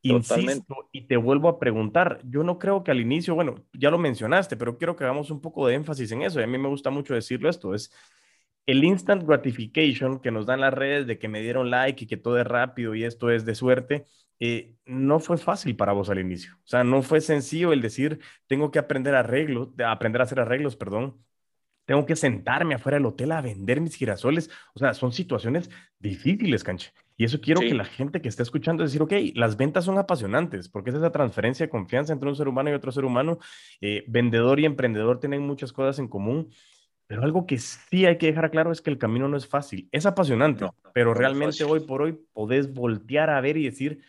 [0.00, 3.98] Insisto, y te vuelvo a preguntar, yo no creo que al inicio, bueno, ya lo
[3.98, 6.40] mencionaste, pero quiero que hagamos un poco de énfasis en eso.
[6.40, 7.92] Y a mí me gusta mucho decirlo esto, es
[8.64, 12.16] el instant gratification que nos dan las redes de que me dieron like y que
[12.16, 14.06] todo es rápido y esto es de suerte
[14.40, 16.54] eh, no fue fácil para vos al inicio.
[16.64, 20.76] O sea, no fue sencillo el decir, tengo que aprender arreglos, aprender a hacer arreglos,
[20.76, 21.22] perdón.
[21.84, 24.50] Tengo que sentarme afuera del hotel a vender mis girasoles.
[24.74, 25.70] O sea, son situaciones
[26.00, 26.92] difíciles, canche.
[27.16, 30.68] Y eso quiero que la gente que esté escuchando decir, ok, las ventas son apasionantes,
[30.68, 33.38] porque es esa transferencia de confianza entre un ser humano y otro ser humano.
[33.80, 36.50] Eh, vendedor y emprendedor tienen muchas cosas en común,
[37.06, 39.88] pero algo que sí hay que dejar claro es que el camino no es fácil.
[39.92, 44.02] Es apasionante, pero realmente hoy por hoy podés voltear a ver y decir,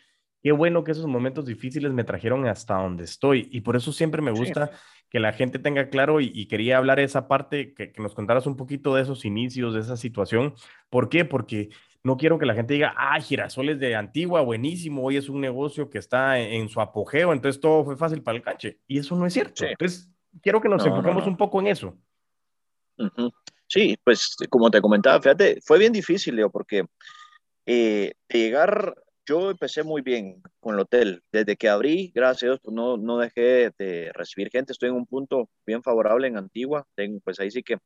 [0.48, 3.50] qué bueno que esos momentos difíciles me trajeron hasta donde estoy.
[3.52, 4.72] Y por eso siempre me gusta
[5.10, 8.96] que la gente tenga claro y, quería hablar esa parte, que, nos contaras un poquito
[8.96, 10.54] de esos inicios, de esa situación.
[10.90, 11.26] ¿Por qué?
[11.26, 11.68] Porque
[12.02, 15.90] no quiero que la gente diga, ah, girasoles de Antigua, buenísimo, hoy es un negocio
[15.90, 18.80] que está en, su apogeo, entonces todo fue fácil para el canche.
[18.88, 19.66] Y eso no es cierto.
[19.66, 20.10] Entonces,
[20.42, 21.98] quiero que nos enfoquemos un poco en eso.
[23.68, 26.86] Sí, pues como te comentaba, fíjate, fue bien difícil, Leo, porque
[27.66, 28.96] eh, llegar
[29.28, 31.22] yo empecé muy bien con el hotel.
[31.32, 34.72] Desde que abrí, gracias Dios, pues no, no dejé de recibir gente.
[34.72, 36.88] Estoy en un punto bien favorable en Antigua.
[36.96, 37.78] Tengo, pues ahí sí que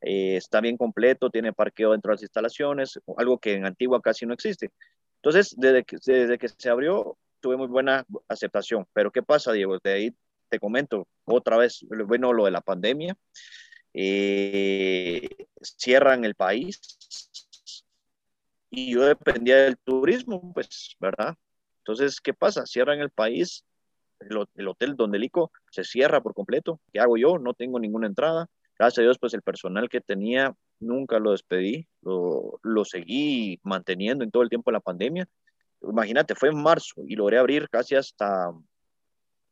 [0.00, 4.26] eh, está bien completo, tiene parqueo dentro de las instalaciones, algo que en Antigua casi
[4.26, 4.70] no existe.
[5.16, 8.86] Entonces, desde que, desde que se abrió, tuve muy buena aceptación.
[8.92, 9.78] Pero ¿qué pasa, Diego?
[9.82, 10.16] De ahí
[10.48, 13.16] te comento otra vez, bueno, lo de la pandemia.
[13.98, 15.28] Eh,
[15.62, 16.80] cierran el país,
[18.70, 21.36] y yo dependía del turismo, pues, ¿verdad?
[21.78, 22.66] Entonces, ¿qué pasa?
[22.66, 23.64] Cierran el país,
[24.20, 26.80] el, hotel Donde Lico se cierra por completo.
[26.92, 27.38] ¿Qué hago yo?
[27.38, 28.48] No tengo ninguna entrada.
[28.78, 34.24] Gracias a Dios, pues el personal que tenía nunca lo despedí, lo, lo seguí manteniendo
[34.24, 35.28] en todo el tiempo de la pandemia.
[35.82, 38.52] Imagínate, fue en marzo y logré abrir casi hasta...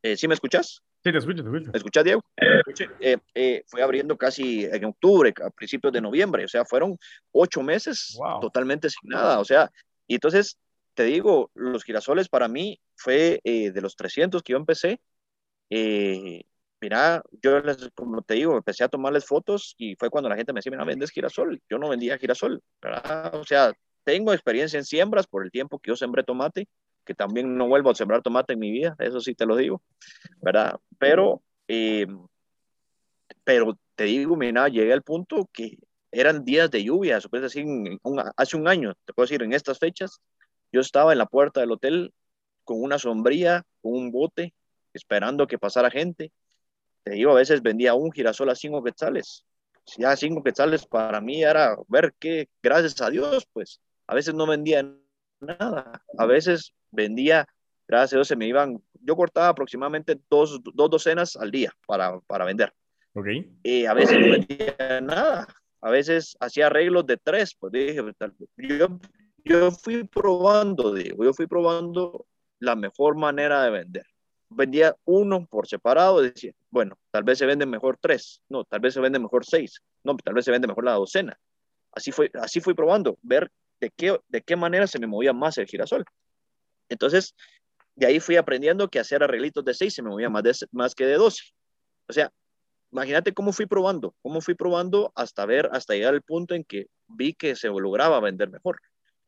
[0.03, 0.83] Eh, ¿Sí me escuchas?
[1.05, 1.71] Sí, te escucho, te escucho.
[1.71, 2.21] ¿Me escuchas, Diego?
[2.99, 6.97] Eh, eh, fue abriendo casi en octubre, a principios de noviembre, o sea, fueron
[7.31, 9.69] ocho meses totalmente sin nada, o sea,
[10.07, 10.57] y entonces,
[10.95, 14.99] te digo, los girasoles para mí fue eh, de los 300 que yo empecé,
[15.69, 20.53] mira, yo les, como te digo, empecé a tomarles fotos y fue cuando la gente
[20.53, 23.35] me decía, mira, vendes girasol, yo no vendía girasol, ¿verdad?
[23.35, 23.71] O sea,
[24.03, 26.67] tengo experiencia en siembras por el tiempo que yo sembré tomate,
[27.05, 29.81] que también no vuelvo a sembrar tomate en mi vida, eso sí te lo digo,
[30.41, 30.79] ¿verdad?
[30.97, 32.07] Pero, eh,
[33.43, 35.77] pero te digo, mira, llegué al punto que
[36.11, 37.65] eran días de lluvia, se puede decir,
[38.37, 40.21] hace un año, te puedo decir, en estas fechas,
[40.71, 42.13] yo estaba en la puerta del hotel
[42.63, 44.53] con una sombría, con un bote,
[44.93, 46.31] esperando que pasara gente.
[47.03, 49.45] Te digo, a veces vendía un girasol a cinco quetzales.
[49.97, 54.47] Ya cinco quetzales para mí era ver qué, gracias a Dios, pues, a veces no
[54.47, 54.89] vendía
[55.39, 56.01] nada.
[56.17, 57.45] A veces vendía,
[57.87, 62.19] gracias a Dios, se me iban, yo cortaba aproximadamente dos, dos docenas al día para,
[62.21, 62.73] para vender.
[63.13, 63.27] Ok.
[63.63, 65.47] Y a veces no vendía nada.
[65.81, 67.55] A veces hacía arreglos de tres.
[67.59, 68.01] Pues dije,
[68.57, 68.99] yo,
[69.43, 72.25] yo fui probando, digo, yo fui probando
[72.59, 74.05] la mejor manera de vender.
[74.49, 78.93] Vendía uno por separado, decía, bueno, tal vez se vende mejor tres, no, tal vez
[78.93, 81.37] se vende mejor seis, no, tal vez se vende mejor la docena.
[81.91, 85.57] Así fue, así fui probando, ver de qué, de qué manera se me movía más
[85.57, 86.05] el girasol.
[86.89, 87.35] Entonces,
[87.95, 91.05] de ahí fui aprendiendo que hacer arreglitos de 6 se me movía más, más que
[91.05, 91.43] de 12.
[92.07, 92.31] O sea,
[92.91, 96.87] imagínate cómo fui probando, cómo fui probando hasta ver, hasta llegar al punto en que
[97.07, 98.79] vi que se lograba vender mejor,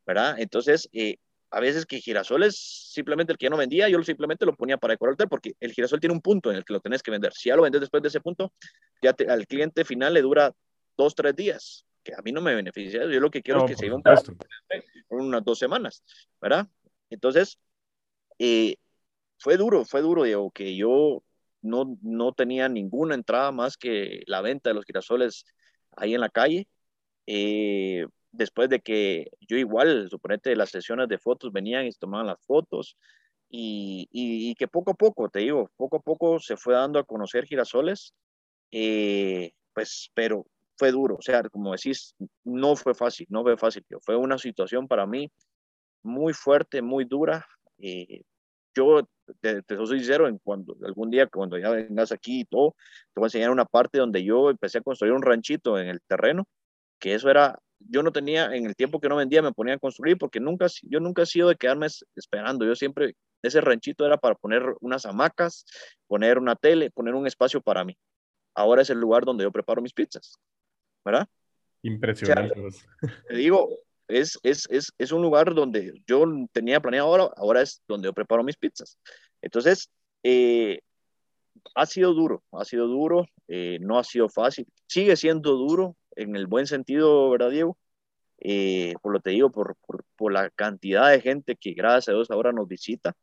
[0.06, 0.36] ¿verdad?
[0.38, 1.16] Entonces, eh,
[1.50, 2.56] a veces que girasoles,
[2.92, 6.00] simplemente el que ya no vendía, yo simplemente lo ponía para decorar porque el girasol
[6.00, 7.32] tiene un punto en el que lo tenés que vender.
[7.32, 8.52] Si ya lo vendes después de ese punto,
[9.02, 10.52] ya al cliente final le dura
[10.96, 13.04] dos, tres días, que a mí no me beneficia.
[13.06, 14.02] Yo lo que quiero es que siga un
[15.08, 16.02] unas dos semanas,
[16.40, 16.68] ¿verdad?
[17.10, 17.58] Entonces,
[18.38, 18.76] eh,
[19.38, 21.22] fue duro, fue duro, Diego, que yo
[21.62, 25.44] no, no tenía ninguna entrada más que la venta de los girasoles
[25.96, 26.68] ahí en la calle.
[27.26, 32.40] Eh, después de que yo igual, suponete, las sesiones de fotos venían y tomaban las
[32.46, 32.96] fotos
[33.50, 37.04] y, y, que poco a poco, te digo, poco a poco se fue dando a
[37.04, 38.14] conocer girasoles,
[38.72, 43.84] eh, pues, pero fue duro, o sea, como decís, no fue fácil, no fue fácil,
[44.02, 45.30] fue una situación para mí
[46.08, 47.46] muy fuerte, muy dura.
[47.78, 48.22] Eh,
[48.74, 49.08] yo
[49.40, 52.74] te, te, soy sincero, en cuando algún día cuando ya vengas aquí y todo,
[53.12, 56.00] te voy a enseñar una parte donde yo empecé a construir un ranchito en el
[56.06, 56.46] terreno,
[56.98, 59.78] que eso era, yo no tenía, en el tiempo que no vendía me ponía a
[59.78, 64.16] construir porque nunca, yo nunca he sido de quedarme esperando, yo siempre, ese ranchito era
[64.16, 65.64] para poner unas hamacas,
[66.06, 67.96] poner una tele, poner un espacio para mí.
[68.54, 70.34] Ahora es el lugar donde yo preparo mis pizzas,
[71.04, 71.28] ¿verdad?
[71.82, 72.60] Impresionante.
[73.28, 73.68] te digo,
[74.08, 78.12] es, es, es, es, un lugar donde yo tenía planeado ahora, ahora es donde yo
[78.12, 78.98] preparo mis pizzas.
[79.42, 79.90] Entonces,
[80.22, 80.80] eh,
[81.74, 86.36] ha sido duro, ha sido duro, eh, no ha sido fácil, sigue siendo duro en
[86.36, 87.78] el buen sentido, ¿verdad, Diego?
[88.40, 92.08] Eh, por lo que te digo, por, por, por, la cantidad de gente que gracias
[92.08, 93.14] a Dios ahora nos visita,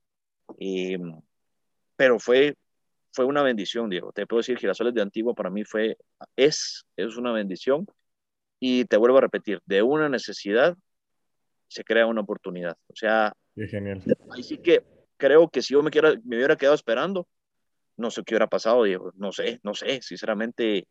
[1.96, 2.56] pero fue,
[3.14, 4.12] fue una bendición, Diego.
[4.12, 5.98] Te puedo decir, Girasoles de Antiguo para mí fue,
[6.36, 7.88] es, es una bendición
[8.68, 10.76] y te vuelvo a repetir, de una necesidad
[11.68, 12.76] se crea una oportunidad.
[12.88, 14.02] O sea, Qué genial.
[14.32, 14.84] Ahí sí que
[15.18, 17.28] creo que si yo me, quiera, me hubiera quedado esperando,
[17.96, 19.12] no sé qué hubiera pasado, Diego.
[19.18, 20.02] No sé, no sé.
[20.02, 20.88] Sinceramente,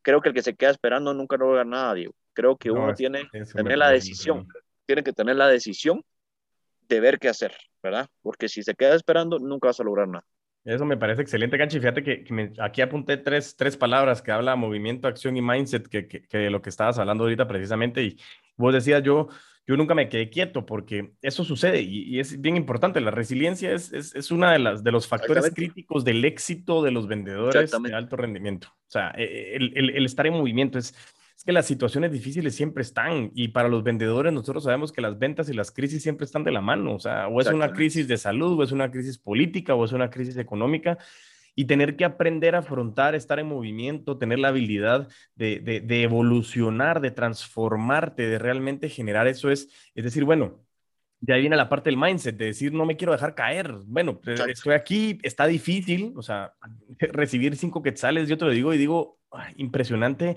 [0.00, 2.14] creo que el que se queda esperando nunca logra nada, Diego.
[2.32, 4.48] Creo que uno tiene que tener la decisión,
[4.86, 6.02] tiene que tener la decisión
[6.88, 8.08] de ver qué hacer, ¿verdad?
[8.22, 10.24] Porque si se queda esperando, nunca vas a lograr nada.
[10.64, 11.78] Eso me parece excelente, Canchi.
[11.78, 16.22] Fíjate que, aquí apunté tres, tres palabras que habla movimiento, acción y mindset, que, que,
[16.22, 18.02] que, lo que estabas hablando ahorita precisamente.
[18.02, 18.18] Y
[18.56, 19.28] vos decías, yo,
[19.66, 23.00] yo nunca me quedé quieto porque eso sucede y, es bien importante.
[23.00, 26.90] La resiliencia es, es, es una de, las, de los factores críticos del éxito de
[26.90, 28.68] los vendedores de alto rendimiento.
[28.68, 30.94] O sea, e, el, el, el estar en movimiento es
[31.40, 35.18] es que las situaciones difíciles siempre están y para los vendedores nosotros sabemos que las
[35.18, 38.06] ventas y las crisis siempre están de la mano, o sea, o es una crisis
[38.06, 40.98] de salud, o es una crisis política, o es una crisis económica
[41.54, 47.00] y tener que aprender a afrontar, estar en movimiento, tener la habilidad de, de, evolucionar,
[47.00, 50.60] de transformarte, de realmente generar eso es, es decir, bueno,
[51.20, 53.72] de ahí viene la parte del mindset, de decir, no me quiero dejar caer.
[53.86, 56.52] Bueno, eh, estoy aquí, está difícil, o sea,
[56.98, 59.18] recibir cinco quetzales, yo te lo digo y digo,
[59.56, 60.36] impresionante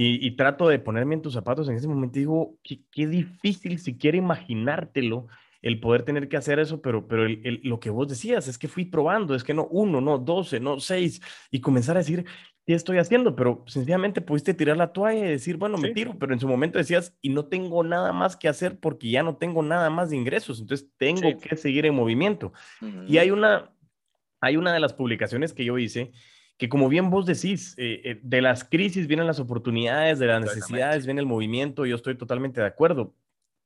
[0.00, 3.80] y, trato de ponerme en tus zapatos en ese momento y digo, qué, qué difícil
[3.80, 5.26] siquiera imaginártelo
[5.60, 8.68] el poder tener que hacer eso, pero, pero el, lo que vos decías es que
[8.68, 12.26] fui probando, es que no uno, no doce, no seis, y comenzar a decir,
[12.64, 13.34] ¿qué estoy haciendo?
[13.34, 16.78] Pero sencillamente pudiste tirar la toalla y decir, bueno, me tiro, pero en su momento
[16.78, 20.16] decías, y no tengo nada más que hacer porque ya no tengo nada más de
[20.16, 22.52] ingresos, entonces tengo que seguir en movimiento.
[23.08, 23.74] Y hay una,
[24.40, 26.12] hay una de las publicaciones que yo hice
[26.58, 30.42] que como bien vos decís, eh, eh, de las crisis vienen las oportunidades, de las
[30.42, 33.14] necesidades viene el movimiento, yo estoy totalmente de acuerdo.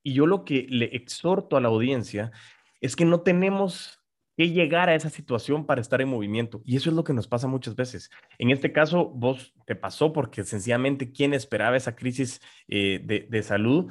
[0.05, 2.33] Y yo lo que le exhorto a la audiencia
[2.81, 4.01] es que no tenemos
[4.37, 6.61] que llegar a esa situación para estar en movimiento.
[6.67, 8.11] Y eso es lo que nos pasa muchas veces.
[8.39, 13.43] En este caso, vos te pasó porque sencillamente quién esperaba esa crisis eh, de, de
[13.43, 13.91] salud,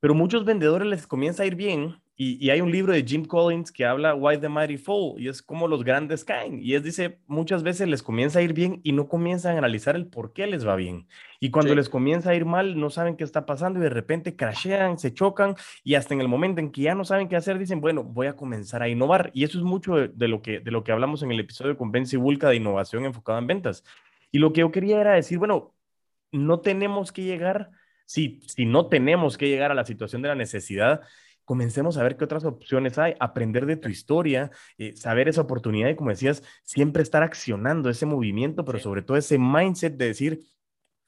[0.00, 3.72] pero muchos vendedores les comienza a ir bien y, hay un libro de Jim Collins
[3.72, 6.60] que habla Why the Mighty Fall y es como los grandes caen.
[6.62, 9.96] Y es, dice, muchas veces les comienza a ir bien y no comienzan a analizar
[9.96, 11.06] el por qué les va bien.
[11.40, 14.36] Y cuando les comienza a ir mal, no saben qué está pasando y de repente
[14.36, 17.58] crashean, se chocan y hasta en el momento en que ya no saben qué hacer,
[17.58, 19.30] dicen, bueno, voy a comenzar a innovar.
[19.32, 21.90] Y eso es mucho de, lo, que, de lo que hablamos en el episodio con
[21.90, 23.82] Ben Vulca de innovación enfocada en ventas.
[24.30, 25.74] Y lo que yo quería era decir, bueno,
[26.32, 27.70] no tenemos que llegar,
[28.04, 31.00] si, si no tenemos que llegar a la situación de la necesidad,
[31.50, 35.88] comencemos a ver qué otras opciones hay, aprender de tu historia, eh, saber esa oportunidad
[35.88, 40.44] y, como decías, siempre estar accionando ese movimiento, pero sobre todo ese mindset de decir,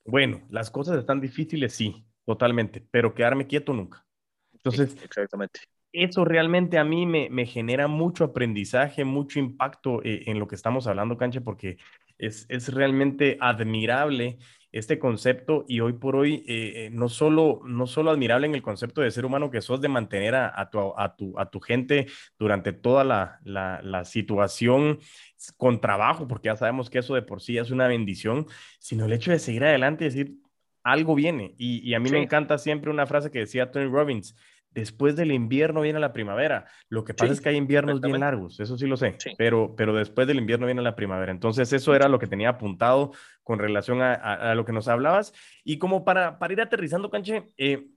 [0.04, 4.04] bueno, las cosas están difíciles, sí, totalmente, pero quedarme quieto nunca.
[4.52, 5.60] Entonces, exactamente.
[5.92, 10.56] Eso realmente a mí me, me genera mucho aprendizaje, mucho impacto eh, en lo que
[10.56, 11.76] estamos hablando, Cancha, porque
[12.18, 14.38] es, es realmente admirable
[14.72, 18.62] este concepto y hoy por hoy eh, eh, no, solo, no solo admirable en el
[18.62, 22.06] concepto de ser humano que sos de mantener a, tu, a, tu, a tu, gente
[22.38, 24.98] durante toda la, la, situación
[25.56, 28.46] con trabajo, porque ya sabemos que eso de por sí es una bendición,
[28.78, 30.36] sino el hecho de seguir adelante y decir,
[30.82, 31.54] algo viene.
[31.58, 34.34] Y, a mí me encanta siempre una frase que decía Tony Robbins,
[34.74, 36.66] después del invierno viene la primavera.
[36.88, 39.94] Lo que pasa es que hay inviernos bien largos, eso sí lo sé, pero, pero
[39.94, 41.32] después del invierno viene la primavera.
[41.32, 45.32] Entonces, eso era lo que tenía apuntado con relación a, lo que nos hablabas.
[45.64, 47.88] Y como para, para ir aterrizando, Canche, eh,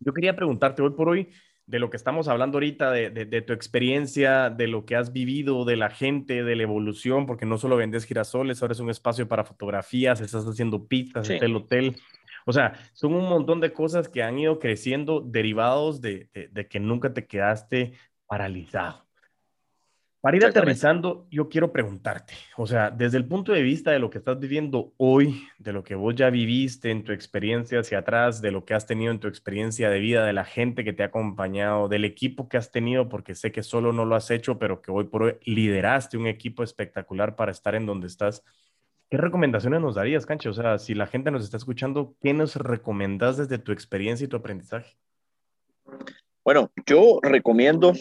[0.00, 1.28] yo quería preguntarte hoy por hoy
[1.70, 5.64] de lo que estamos hablando ahorita, de, de, tu experiencia, de lo que has vivido,
[5.64, 9.28] de la gente, de la evolución, porque no solo vendes girasoles, ahora es un espacio
[9.28, 11.96] para fotografías, estás haciendo pizzas, el hotel.
[12.50, 16.80] O sea, son un montón de cosas que han ido creciendo derivados de, de que
[16.80, 17.94] nunca te quedaste
[18.26, 19.06] paralizado.
[20.20, 24.10] Para ir aterrizando, yo quiero preguntarte, o sea, desde el punto de vista de lo
[24.10, 28.42] que estás viviendo hoy, de lo que vos ya viviste en tu experiencia hacia atrás,
[28.42, 31.02] de lo que has tenido en tu experiencia de vida, de la gente que te
[31.02, 34.58] ha acompañado, del equipo que has tenido, porque sé que solo no lo has hecho,
[34.58, 38.44] pero que hoy por hoy lideraste un equipo espectacular para estar en donde estás.
[39.10, 40.50] ¿Qué recomendaciones nos darías, Cancho?
[40.50, 44.28] O sea, si la gente nos está escuchando, ¿qué nos recomendás desde tu experiencia y
[44.28, 44.96] tu aprendizaje?
[46.44, 47.92] Bueno, yo recomiendo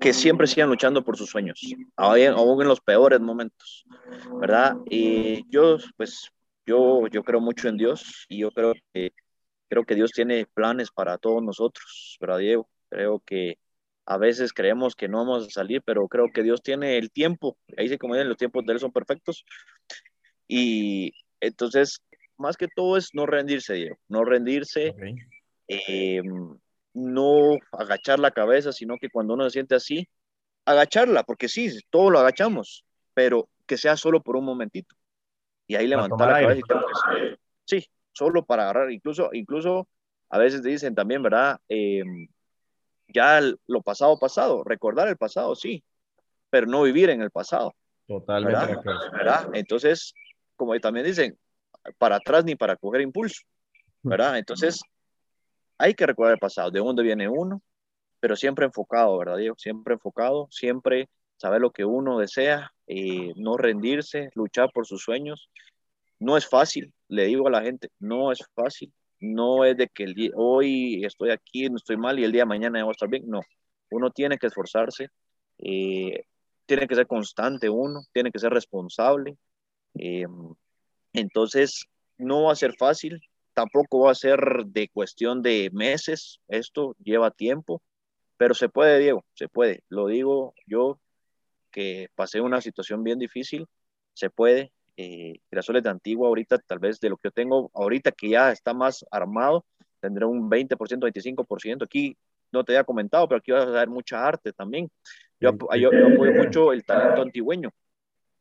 [0.00, 1.60] que siempre sigan luchando por sus sueños,
[1.96, 3.84] aún en los peores momentos,
[4.40, 4.76] ¿verdad?
[4.86, 6.30] Y yo, pues,
[6.64, 9.12] yo, yo creo mucho en Dios y yo creo que,
[9.68, 12.70] creo que Dios tiene planes para todos nosotros, ¿verdad, Diego?
[12.88, 13.58] Creo que
[14.06, 17.58] a veces creemos que no vamos a salir, pero creo que Dios tiene el tiempo,
[17.76, 19.44] ahí se como dicen, los tiempos de Él son perfectos.
[20.54, 22.02] Y entonces,
[22.36, 24.94] más que todo es no rendirse, Diego, no rendirse.
[25.66, 26.58] Em,
[26.92, 30.06] no agachar la cabeza, sino que cuando uno se siente así,
[30.66, 32.84] agacharla, porque sí, todo lo agachamos,
[33.14, 34.94] pero que sea solo por un momentito.
[35.66, 39.88] Y ahí levantar la cabeza y sí, solo para agarrar, incluso, incluso
[40.28, 41.58] a veces dicen también, ¿verdad?
[41.66, 42.28] Em,
[43.08, 45.82] ya lo pasado, pasado, recordar el pasado, sí,
[46.50, 47.74] pero no vivir en el pasado.
[48.06, 48.76] Totalmente.
[49.12, 49.48] ¿verdad?
[49.54, 50.12] Entonces,
[50.64, 51.36] como también dicen,
[51.98, 53.42] para atrás ni para coger impulso,
[54.02, 54.38] ¿verdad?
[54.38, 54.80] Entonces,
[55.76, 57.60] hay que recordar el pasado, de dónde viene uno,
[58.20, 59.56] pero siempre enfocado, ¿verdad, Diego?
[59.58, 65.50] Siempre enfocado, siempre saber lo que uno desea, eh, no rendirse, luchar por sus sueños.
[66.20, 68.92] No es fácil, le digo a la gente, no es fácil.
[69.18, 72.42] No es de que el día, hoy estoy aquí, no estoy mal y el día
[72.42, 73.24] de mañana a estar bien.
[73.26, 73.40] No,
[73.90, 75.08] uno tiene que esforzarse,
[75.58, 76.24] eh,
[76.66, 79.36] tiene que ser constante uno, tiene que ser responsable.
[79.94, 80.26] Eh,
[81.12, 81.86] entonces,
[82.18, 83.20] no va a ser fácil,
[83.54, 87.82] tampoco va a ser de cuestión de meses, esto lleva tiempo,
[88.36, 89.82] pero se puede, Diego, se puede.
[89.88, 90.98] Lo digo yo
[91.70, 93.66] que pasé una situación bien difícil,
[94.14, 94.72] se puede.
[94.96, 98.52] Eh, Girasoles de Antigua ahorita, tal vez de lo que yo tengo ahorita que ya
[98.52, 99.64] está más armado,
[100.00, 101.84] tendré un 20%, 25%.
[101.84, 102.16] Aquí
[102.52, 104.90] no te había comentado, pero aquí va a haber mucha arte también.
[105.40, 107.70] Yo, yo, apoyo mucho el talento antigüeño,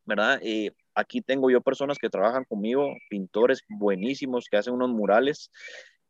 [0.05, 0.39] ¿verdad?
[0.43, 5.51] Eh, Aquí tengo yo personas que trabajan conmigo, pintores buenísimos que hacen unos murales.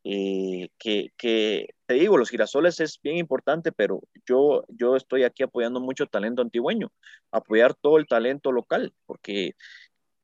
[0.04, 5.44] Eh, que, que, te digo, los girasoles es bien importante, pero yo, yo estoy aquí
[5.44, 6.92] apoyando mucho talento antigüeño,
[7.32, 9.54] apoyar todo el talento local, porque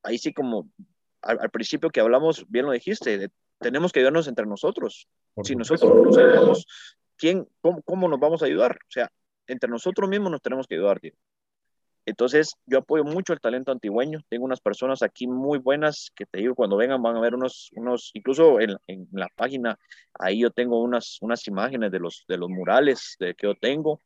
[0.01, 0.71] ahí sí como
[1.21, 5.07] al, principio que hablamos, bien lo dijiste, tenemos que ayudarnos entre nosotros.
[5.43, 6.67] si nosotros no nos ayudamos,
[7.15, 8.77] ¿quién, cómo, cómo, nos vamos a ayudar?
[8.77, 9.11] O sea,
[9.47, 11.13] entre nosotros mismos nos tenemos que ayudar, tío.
[12.07, 14.21] Entonces, yo apoyo mucho el talento antigüeño.
[14.29, 17.69] Tengo unas personas aquí muy buenas que te digo, cuando vengan van a ver unos,
[17.73, 19.77] unos incluso en, en la página,
[20.17, 23.99] ahí yo tengo unas, unas imágenes de los, de los murales de, que yo tengo.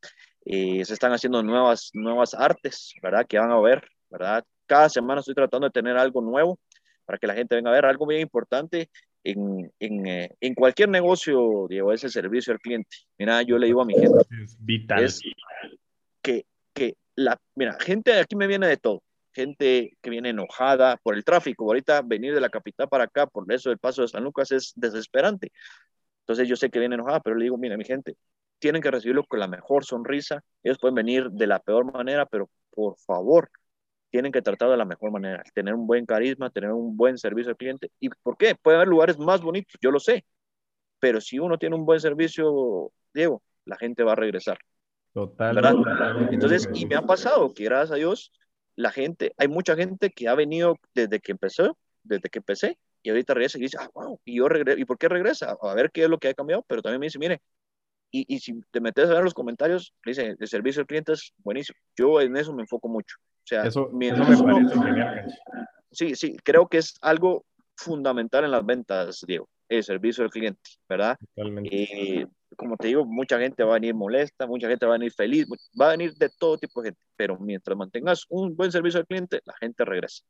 [0.45, 3.27] Eh, se están haciendo nuevas, nuevas artes, ¿verdad?
[3.27, 4.43] Que van a ver, ¿verdad?
[4.65, 6.57] Cada semana estoy tratando de tener algo nuevo
[7.05, 7.85] para que la gente venga a ver.
[7.85, 8.89] Algo bien importante
[9.23, 12.97] en, en, eh, en cualquier negocio, Diego, es el servicio al cliente.
[13.19, 14.25] Mira, yo le digo a mi gente.
[14.43, 15.03] Es vital.
[15.03, 15.21] Es
[16.23, 19.03] que, que la, mira, gente aquí me viene de todo.
[19.33, 21.65] Gente que viene enojada por el tráfico.
[21.65, 24.73] Ahorita venir de la capital para acá, por eso el paso de San Lucas es
[24.75, 25.51] desesperante.
[26.21, 28.15] Entonces yo sé que viene enojada, pero le digo, mira, mi gente,
[28.59, 30.43] tienen que recibirlo con la mejor sonrisa.
[30.63, 33.49] Ellos pueden venir de la peor manera, pero por favor,
[34.11, 37.51] tienen que tratar de la mejor manera, tener un buen carisma, tener un buen servicio
[37.51, 37.91] al cliente.
[37.99, 38.55] ¿Y por qué?
[38.55, 40.25] Puede haber lugares más bonitos, yo lo sé,
[40.99, 44.59] pero si uno tiene un buen servicio, Diego, la gente va a regresar.
[45.13, 46.33] Totalmente.
[46.33, 48.31] Entonces, y me ha pasado que gracias a Dios,
[48.75, 53.09] la gente, hay mucha gente que ha venido desde que empezó, desde que empecé, y
[53.09, 55.57] ahorita regresa y dice, ah, wow, y yo regreso, ¿y por qué regresa?
[55.61, 57.41] A ver qué es lo que ha cambiado, pero también me dice, mire,
[58.11, 61.33] y, y si te metes a ver los comentarios, dice, el servicio al cliente es
[61.37, 61.79] buenísimo.
[61.95, 63.15] Yo en eso me enfoco mucho.
[63.19, 64.43] O sea, eso, me parece
[65.91, 67.45] Sí, sí, creo que es algo
[67.75, 71.17] fundamental en las ventas, Diego, el servicio al cliente, ¿verdad?
[71.35, 71.69] Totalmente.
[71.73, 75.11] Eh, como te digo, mucha gente va a venir molesta, mucha gente va a venir
[75.13, 75.47] feliz,
[75.79, 79.07] va a venir de todo tipo de gente, pero mientras mantengas un buen servicio al
[79.07, 80.23] cliente, la gente regresa.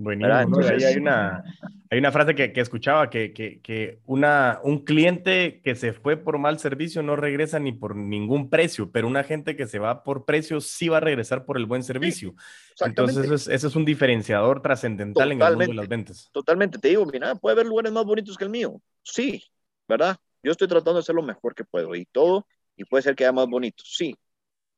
[0.00, 0.60] Buenísimo.
[0.60, 1.42] hay, una,
[1.90, 6.16] hay una frase que, que escuchaba que, que, que, una, un cliente que se fue
[6.16, 10.04] por mal servicio no regresa ni por ningún precio, pero una gente que se va
[10.04, 12.34] por precio sí va a regresar por el buen servicio.
[12.80, 16.30] Entonces, eso es, eso es, un diferenciador trascendental en el mundo de las ventas.
[16.32, 16.78] Totalmente.
[16.78, 18.80] Te digo, mira, puede haber lugares más bonitos que el mío.
[19.02, 19.42] Sí,
[19.88, 20.16] ¿verdad?
[20.42, 23.24] Yo estoy tratando de hacer lo mejor que puedo y todo, y puede ser que
[23.24, 24.16] haya más bonito, sí.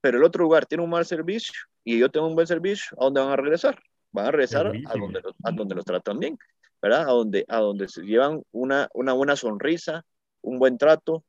[0.00, 1.54] Pero el otro lugar tiene un mal servicio
[1.84, 3.82] y yo tengo un buen servicio, ¿a dónde van a regresar?
[4.12, 6.38] van a regresar a donde, los, a donde los tratan bien,
[6.80, 7.02] ¿verdad?
[7.02, 10.04] A donde, a donde se llevan una, una buena sonrisa,
[10.42, 11.24] un buen trato,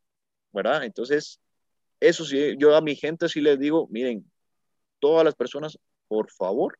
[0.51, 0.83] ¿verdad?
[0.83, 1.39] Entonces,
[1.99, 4.29] eso sí, yo a mi gente sí les digo, miren,
[4.99, 5.77] todas las personas,
[6.07, 6.77] por favor,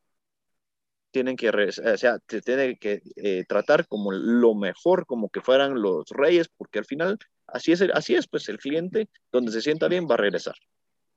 [1.10, 5.80] tienen que, o sea, te tienen que eh, tratar como lo mejor, como que fueran
[5.80, 7.18] los reyes, porque al final
[7.52, 10.54] así es, así es, pues el cliente, donde se sienta bien, va a regresar.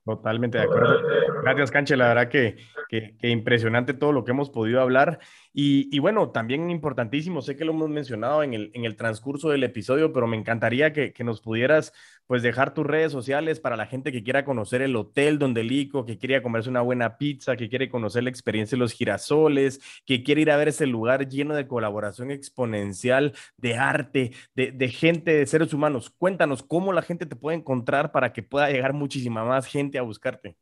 [0.06, 1.00] Totalmente de acuerdo.
[1.42, 1.96] Gracias, Canche.
[1.96, 5.18] La verdad que, que, impresionante todo lo que hemos podido hablar.
[5.52, 9.48] Y, y, bueno, también importantísimo, sé que lo hemos mencionado en el, en el transcurso
[9.48, 11.92] del episodio, pero me encantaría que, que, nos pudieras
[12.26, 16.04] pues dejar tus redes sociales para la gente que quiera conocer el hotel Donde Lico,
[16.04, 20.22] que quiera comerse una buena pizza, que quiere conocer la experiencia de los girasoles, que
[20.22, 25.32] quiere ir a ver ese lugar lleno de colaboración exponencial, de arte, de, de gente,
[25.32, 26.10] de seres humanos.
[26.10, 30.02] Cuéntanos cómo la gente te puede encontrar para que pueda llegar muchísima más gente a
[30.02, 30.56] buscarte.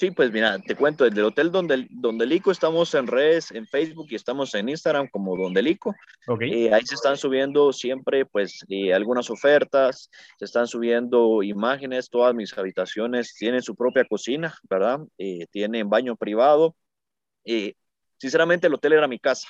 [0.00, 3.66] Sí, pues mira, te cuento, desde el Hotel Donde, Donde Lico estamos en redes, en
[3.66, 5.94] Facebook y estamos en Instagram como Donde Lico.
[6.26, 6.68] Okay.
[6.68, 10.08] Eh, ahí se están subiendo siempre pues eh, algunas ofertas,
[10.38, 15.00] se están subiendo imágenes, todas mis habitaciones tienen su propia cocina, ¿verdad?
[15.18, 16.74] Eh, tienen baño privado.
[18.16, 19.48] sinceramente el hotel era mi casa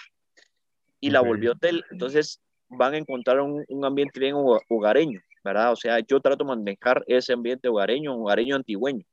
[0.98, 5.72] y la volví hotel, entonces van a encontrar un, un ambiente bien hogareño, ¿verdad?
[5.72, 9.04] O sea, yo trato de manejar ese ambiente hogareño, hogareño antigüeño.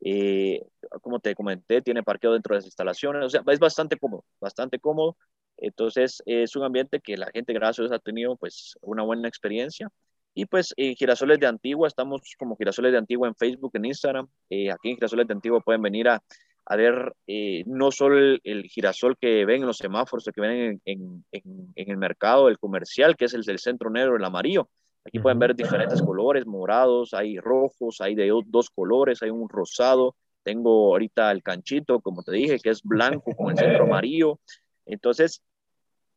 [0.00, 0.62] Eh,
[1.02, 4.78] como te comenté, tiene parqueo dentro de las instalaciones, o sea, es bastante cómodo, bastante
[4.78, 5.16] cómodo.
[5.56, 9.28] Entonces, es un ambiente que la gente, gracias a Dios, ha tenido pues una buena
[9.28, 9.88] experiencia.
[10.34, 14.26] Y pues en Girasoles de Antigua, estamos como Girasoles de Antigua en Facebook, en Instagram.
[14.50, 16.20] Eh, aquí en Girasoles de Antigua pueden venir a,
[16.66, 21.24] a ver eh, no solo el, girasol que ven en los semáforos, que ven en,
[21.32, 24.68] en, en, el mercado, el comercial, que es el del centro negro, el amarillo,
[25.04, 30.16] Aquí pueden ver diferentes colores, morados, hay rojos, hay de dos colores, hay un rosado.
[30.42, 34.40] Tengo ahorita el canchito, como te dije, que es blanco con el centro amarillo.
[34.86, 35.42] Entonces,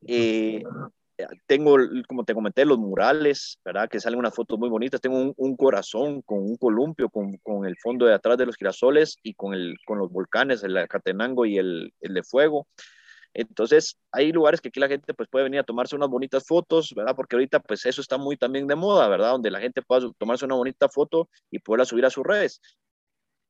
[0.08, 0.64] eh,
[1.48, 1.78] tengo,
[2.08, 3.90] como te comenté, los murales, ¿verdad?
[3.90, 5.02] Que salen unas fotos muy bonitas.
[5.02, 9.18] Tengo un, corazón con un columpio, con, con, el fondo de atrás de los girasoles
[9.24, 12.68] y con, el, con los volcanes, el Catenango y el, el de fuego.
[13.38, 16.92] Entonces, hay lugares que aquí la gente pues puede venir a tomarse unas bonitas fotos,
[16.96, 17.16] ¿verdad?
[17.16, 19.30] Porque ahorita pues eso está muy también de moda, ¿verdad?
[19.32, 22.60] Donde la gente pueda tomarse una bonita foto y poderla subir a sus redes.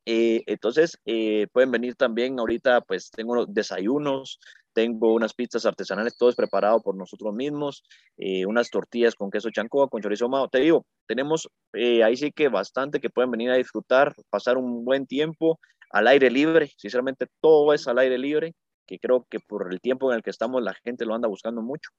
[0.06, 4.42] Eh, entonces, eh, pueden venir también ahorita, pues tengo desayunos,
[4.74, 7.86] tengo unas pizzas artesanales, todo es preparado por nosotros mismos,
[8.18, 10.50] eh, unas tortillas con queso chancoa, con chorizo ahumado.
[10.50, 15.08] Te digo, tenemos ahí sí que bastante que pueden venir a disfrutar, pasar un buen
[15.08, 15.62] tiempo
[15.92, 18.54] al aire libre, sinceramente todo es al aire libre
[18.88, 21.62] que creo que por el tiempo en el que estamos la gente lo anda buscando
[21.62, 21.92] mucho.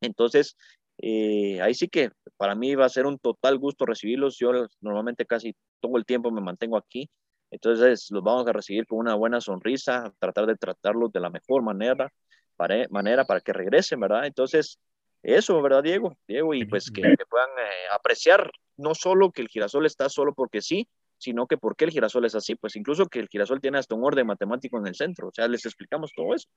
[0.00, 0.56] Entonces,
[0.98, 4.38] eh, ahí sí que para mí va a ser un total gusto recibirlos.
[4.38, 7.10] Yo normalmente casi todo el tiempo me mantengo aquí.
[7.50, 11.62] Entonces, los vamos a recibir con una buena sonrisa, tratar de tratarlos de la mejor
[11.62, 12.12] manera
[12.56, 14.26] para, manera para que regresen, ¿verdad?
[14.26, 14.78] Entonces,
[15.22, 16.16] eso, ¿verdad, Diego?
[16.26, 20.60] Diego, y pues que, puedan eh, apreciar no solo que el girasol está solo porque
[20.60, 20.88] sí,
[21.24, 23.94] sino que por qué el girasol es así, pues incluso que el girasol tiene hasta
[23.94, 26.48] un orden matemático en el centro, o sea, les explicamos todo eso.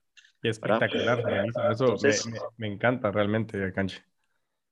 [0.42, 1.24] espectacular,
[1.72, 1.96] eso
[2.58, 4.04] me, encanta realmente, Canche.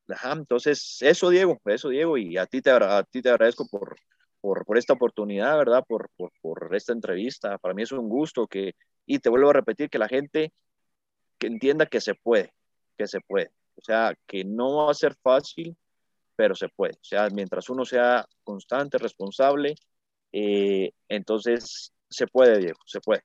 [0.09, 3.97] Ajá, entonces, eso Diego, eso Diego, y a ti te, a ti te agradezco por,
[4.43, 5.83] por, por esta oportunidad, ¿verdad?
[5.89, 8.75] Por, por, por, esta entrevista, para mí es un gusto que,
[9.07, 10.53] y te vuelvo a repetir, que la gente
[11.39, 12.53] que entienda que se puede,
[12.99, 15.75] que se puede, o sea, que no va a ser fácil,
[16.37, 16.95] pero se puede.
[16.95, 19.75] O sea, mientras uno sea constante, responsable,
[20.33, 23.23] eh, entonces se puede, Diego, se puede.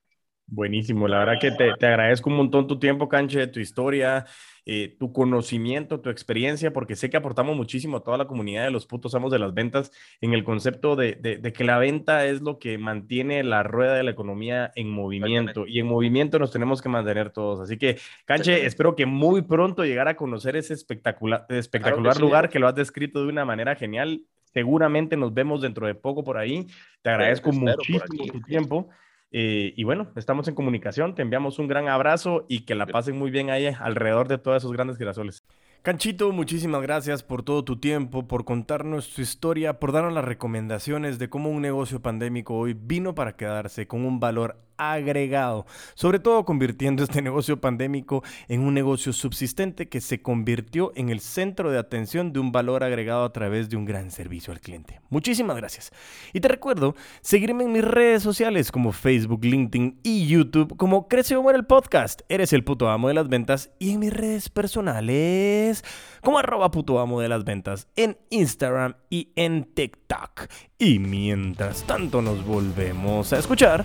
[0.54, 4.26] Buenísimo, la verdad que te, te, agradezco un montón tu tiempo, Canche, tu historia,
[4.66, 8.70] eh, tu conocimiento, tu experiencia, porque sé que aportamos muchísimo a toda la comunidad de
[8.70, 9.90] los putos amos de las ventas
[10.20, 13.94] en el concepto de, de, de que la venta es lo que mantiene la rueda
[13.94, 17.60] de la economía en movimiento y en movimiento nos tenemos que mantener todos.
[17.60, 17.96] Así que,
[18.26, 22.74] Canche, espero que muy pronto llegar a conocer ese espectacular, espectacular lugar que lo has
[22.74, 24.20] descrito de una manera genial.
[24.52, 26.66] Seguramente nos vemos dentro de poco por ahí.
[27.00, 28.90] Te agradezco muchísimo tu tiempo.
[29.32, 33.18] Eh, y bueno, estamos en comunicación, te enviamos un gran abrazo y que la pasen
[33.18, 35.42] muy bien ahí alrededor de todos esos grandes girasoles.
[35.82, 41.18] Canchito, muchísimas gracias por todo tu tiempo, por contarnos tu historia, por darnos las recomendaciones
[41.18, 46.44] de cómo un negocio pandémico hoy vino para quedarse con un valor agregado, sobre todo
[46.44, 51.78] convirtiendo este negocio pandémico en un negocio subsistente que se convirtió en el centro de
[51.78, 55.00] atención de un valor agregado a través de un gran servicio al cliente.
[55.10, 55.92] Muchísimas gracias.
[56.32, 61.36] Y te recuerdo seguirme en mis redes sociales como Facebook, LinkedIn y YouTube como Crece
[61.36, 62.22] o el Podcast.
[62.28, 65.84] Eres el puto amo de las ventas y en mis redes personales
[66.22, 70.48] como arroba puto amo de las ventas en Instagram y en TikTok.
[70.78, 73.84] Y mientras tanto nos volvemos a escuchar,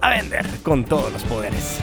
[0.00, 1.80] a vender con todos los poderes.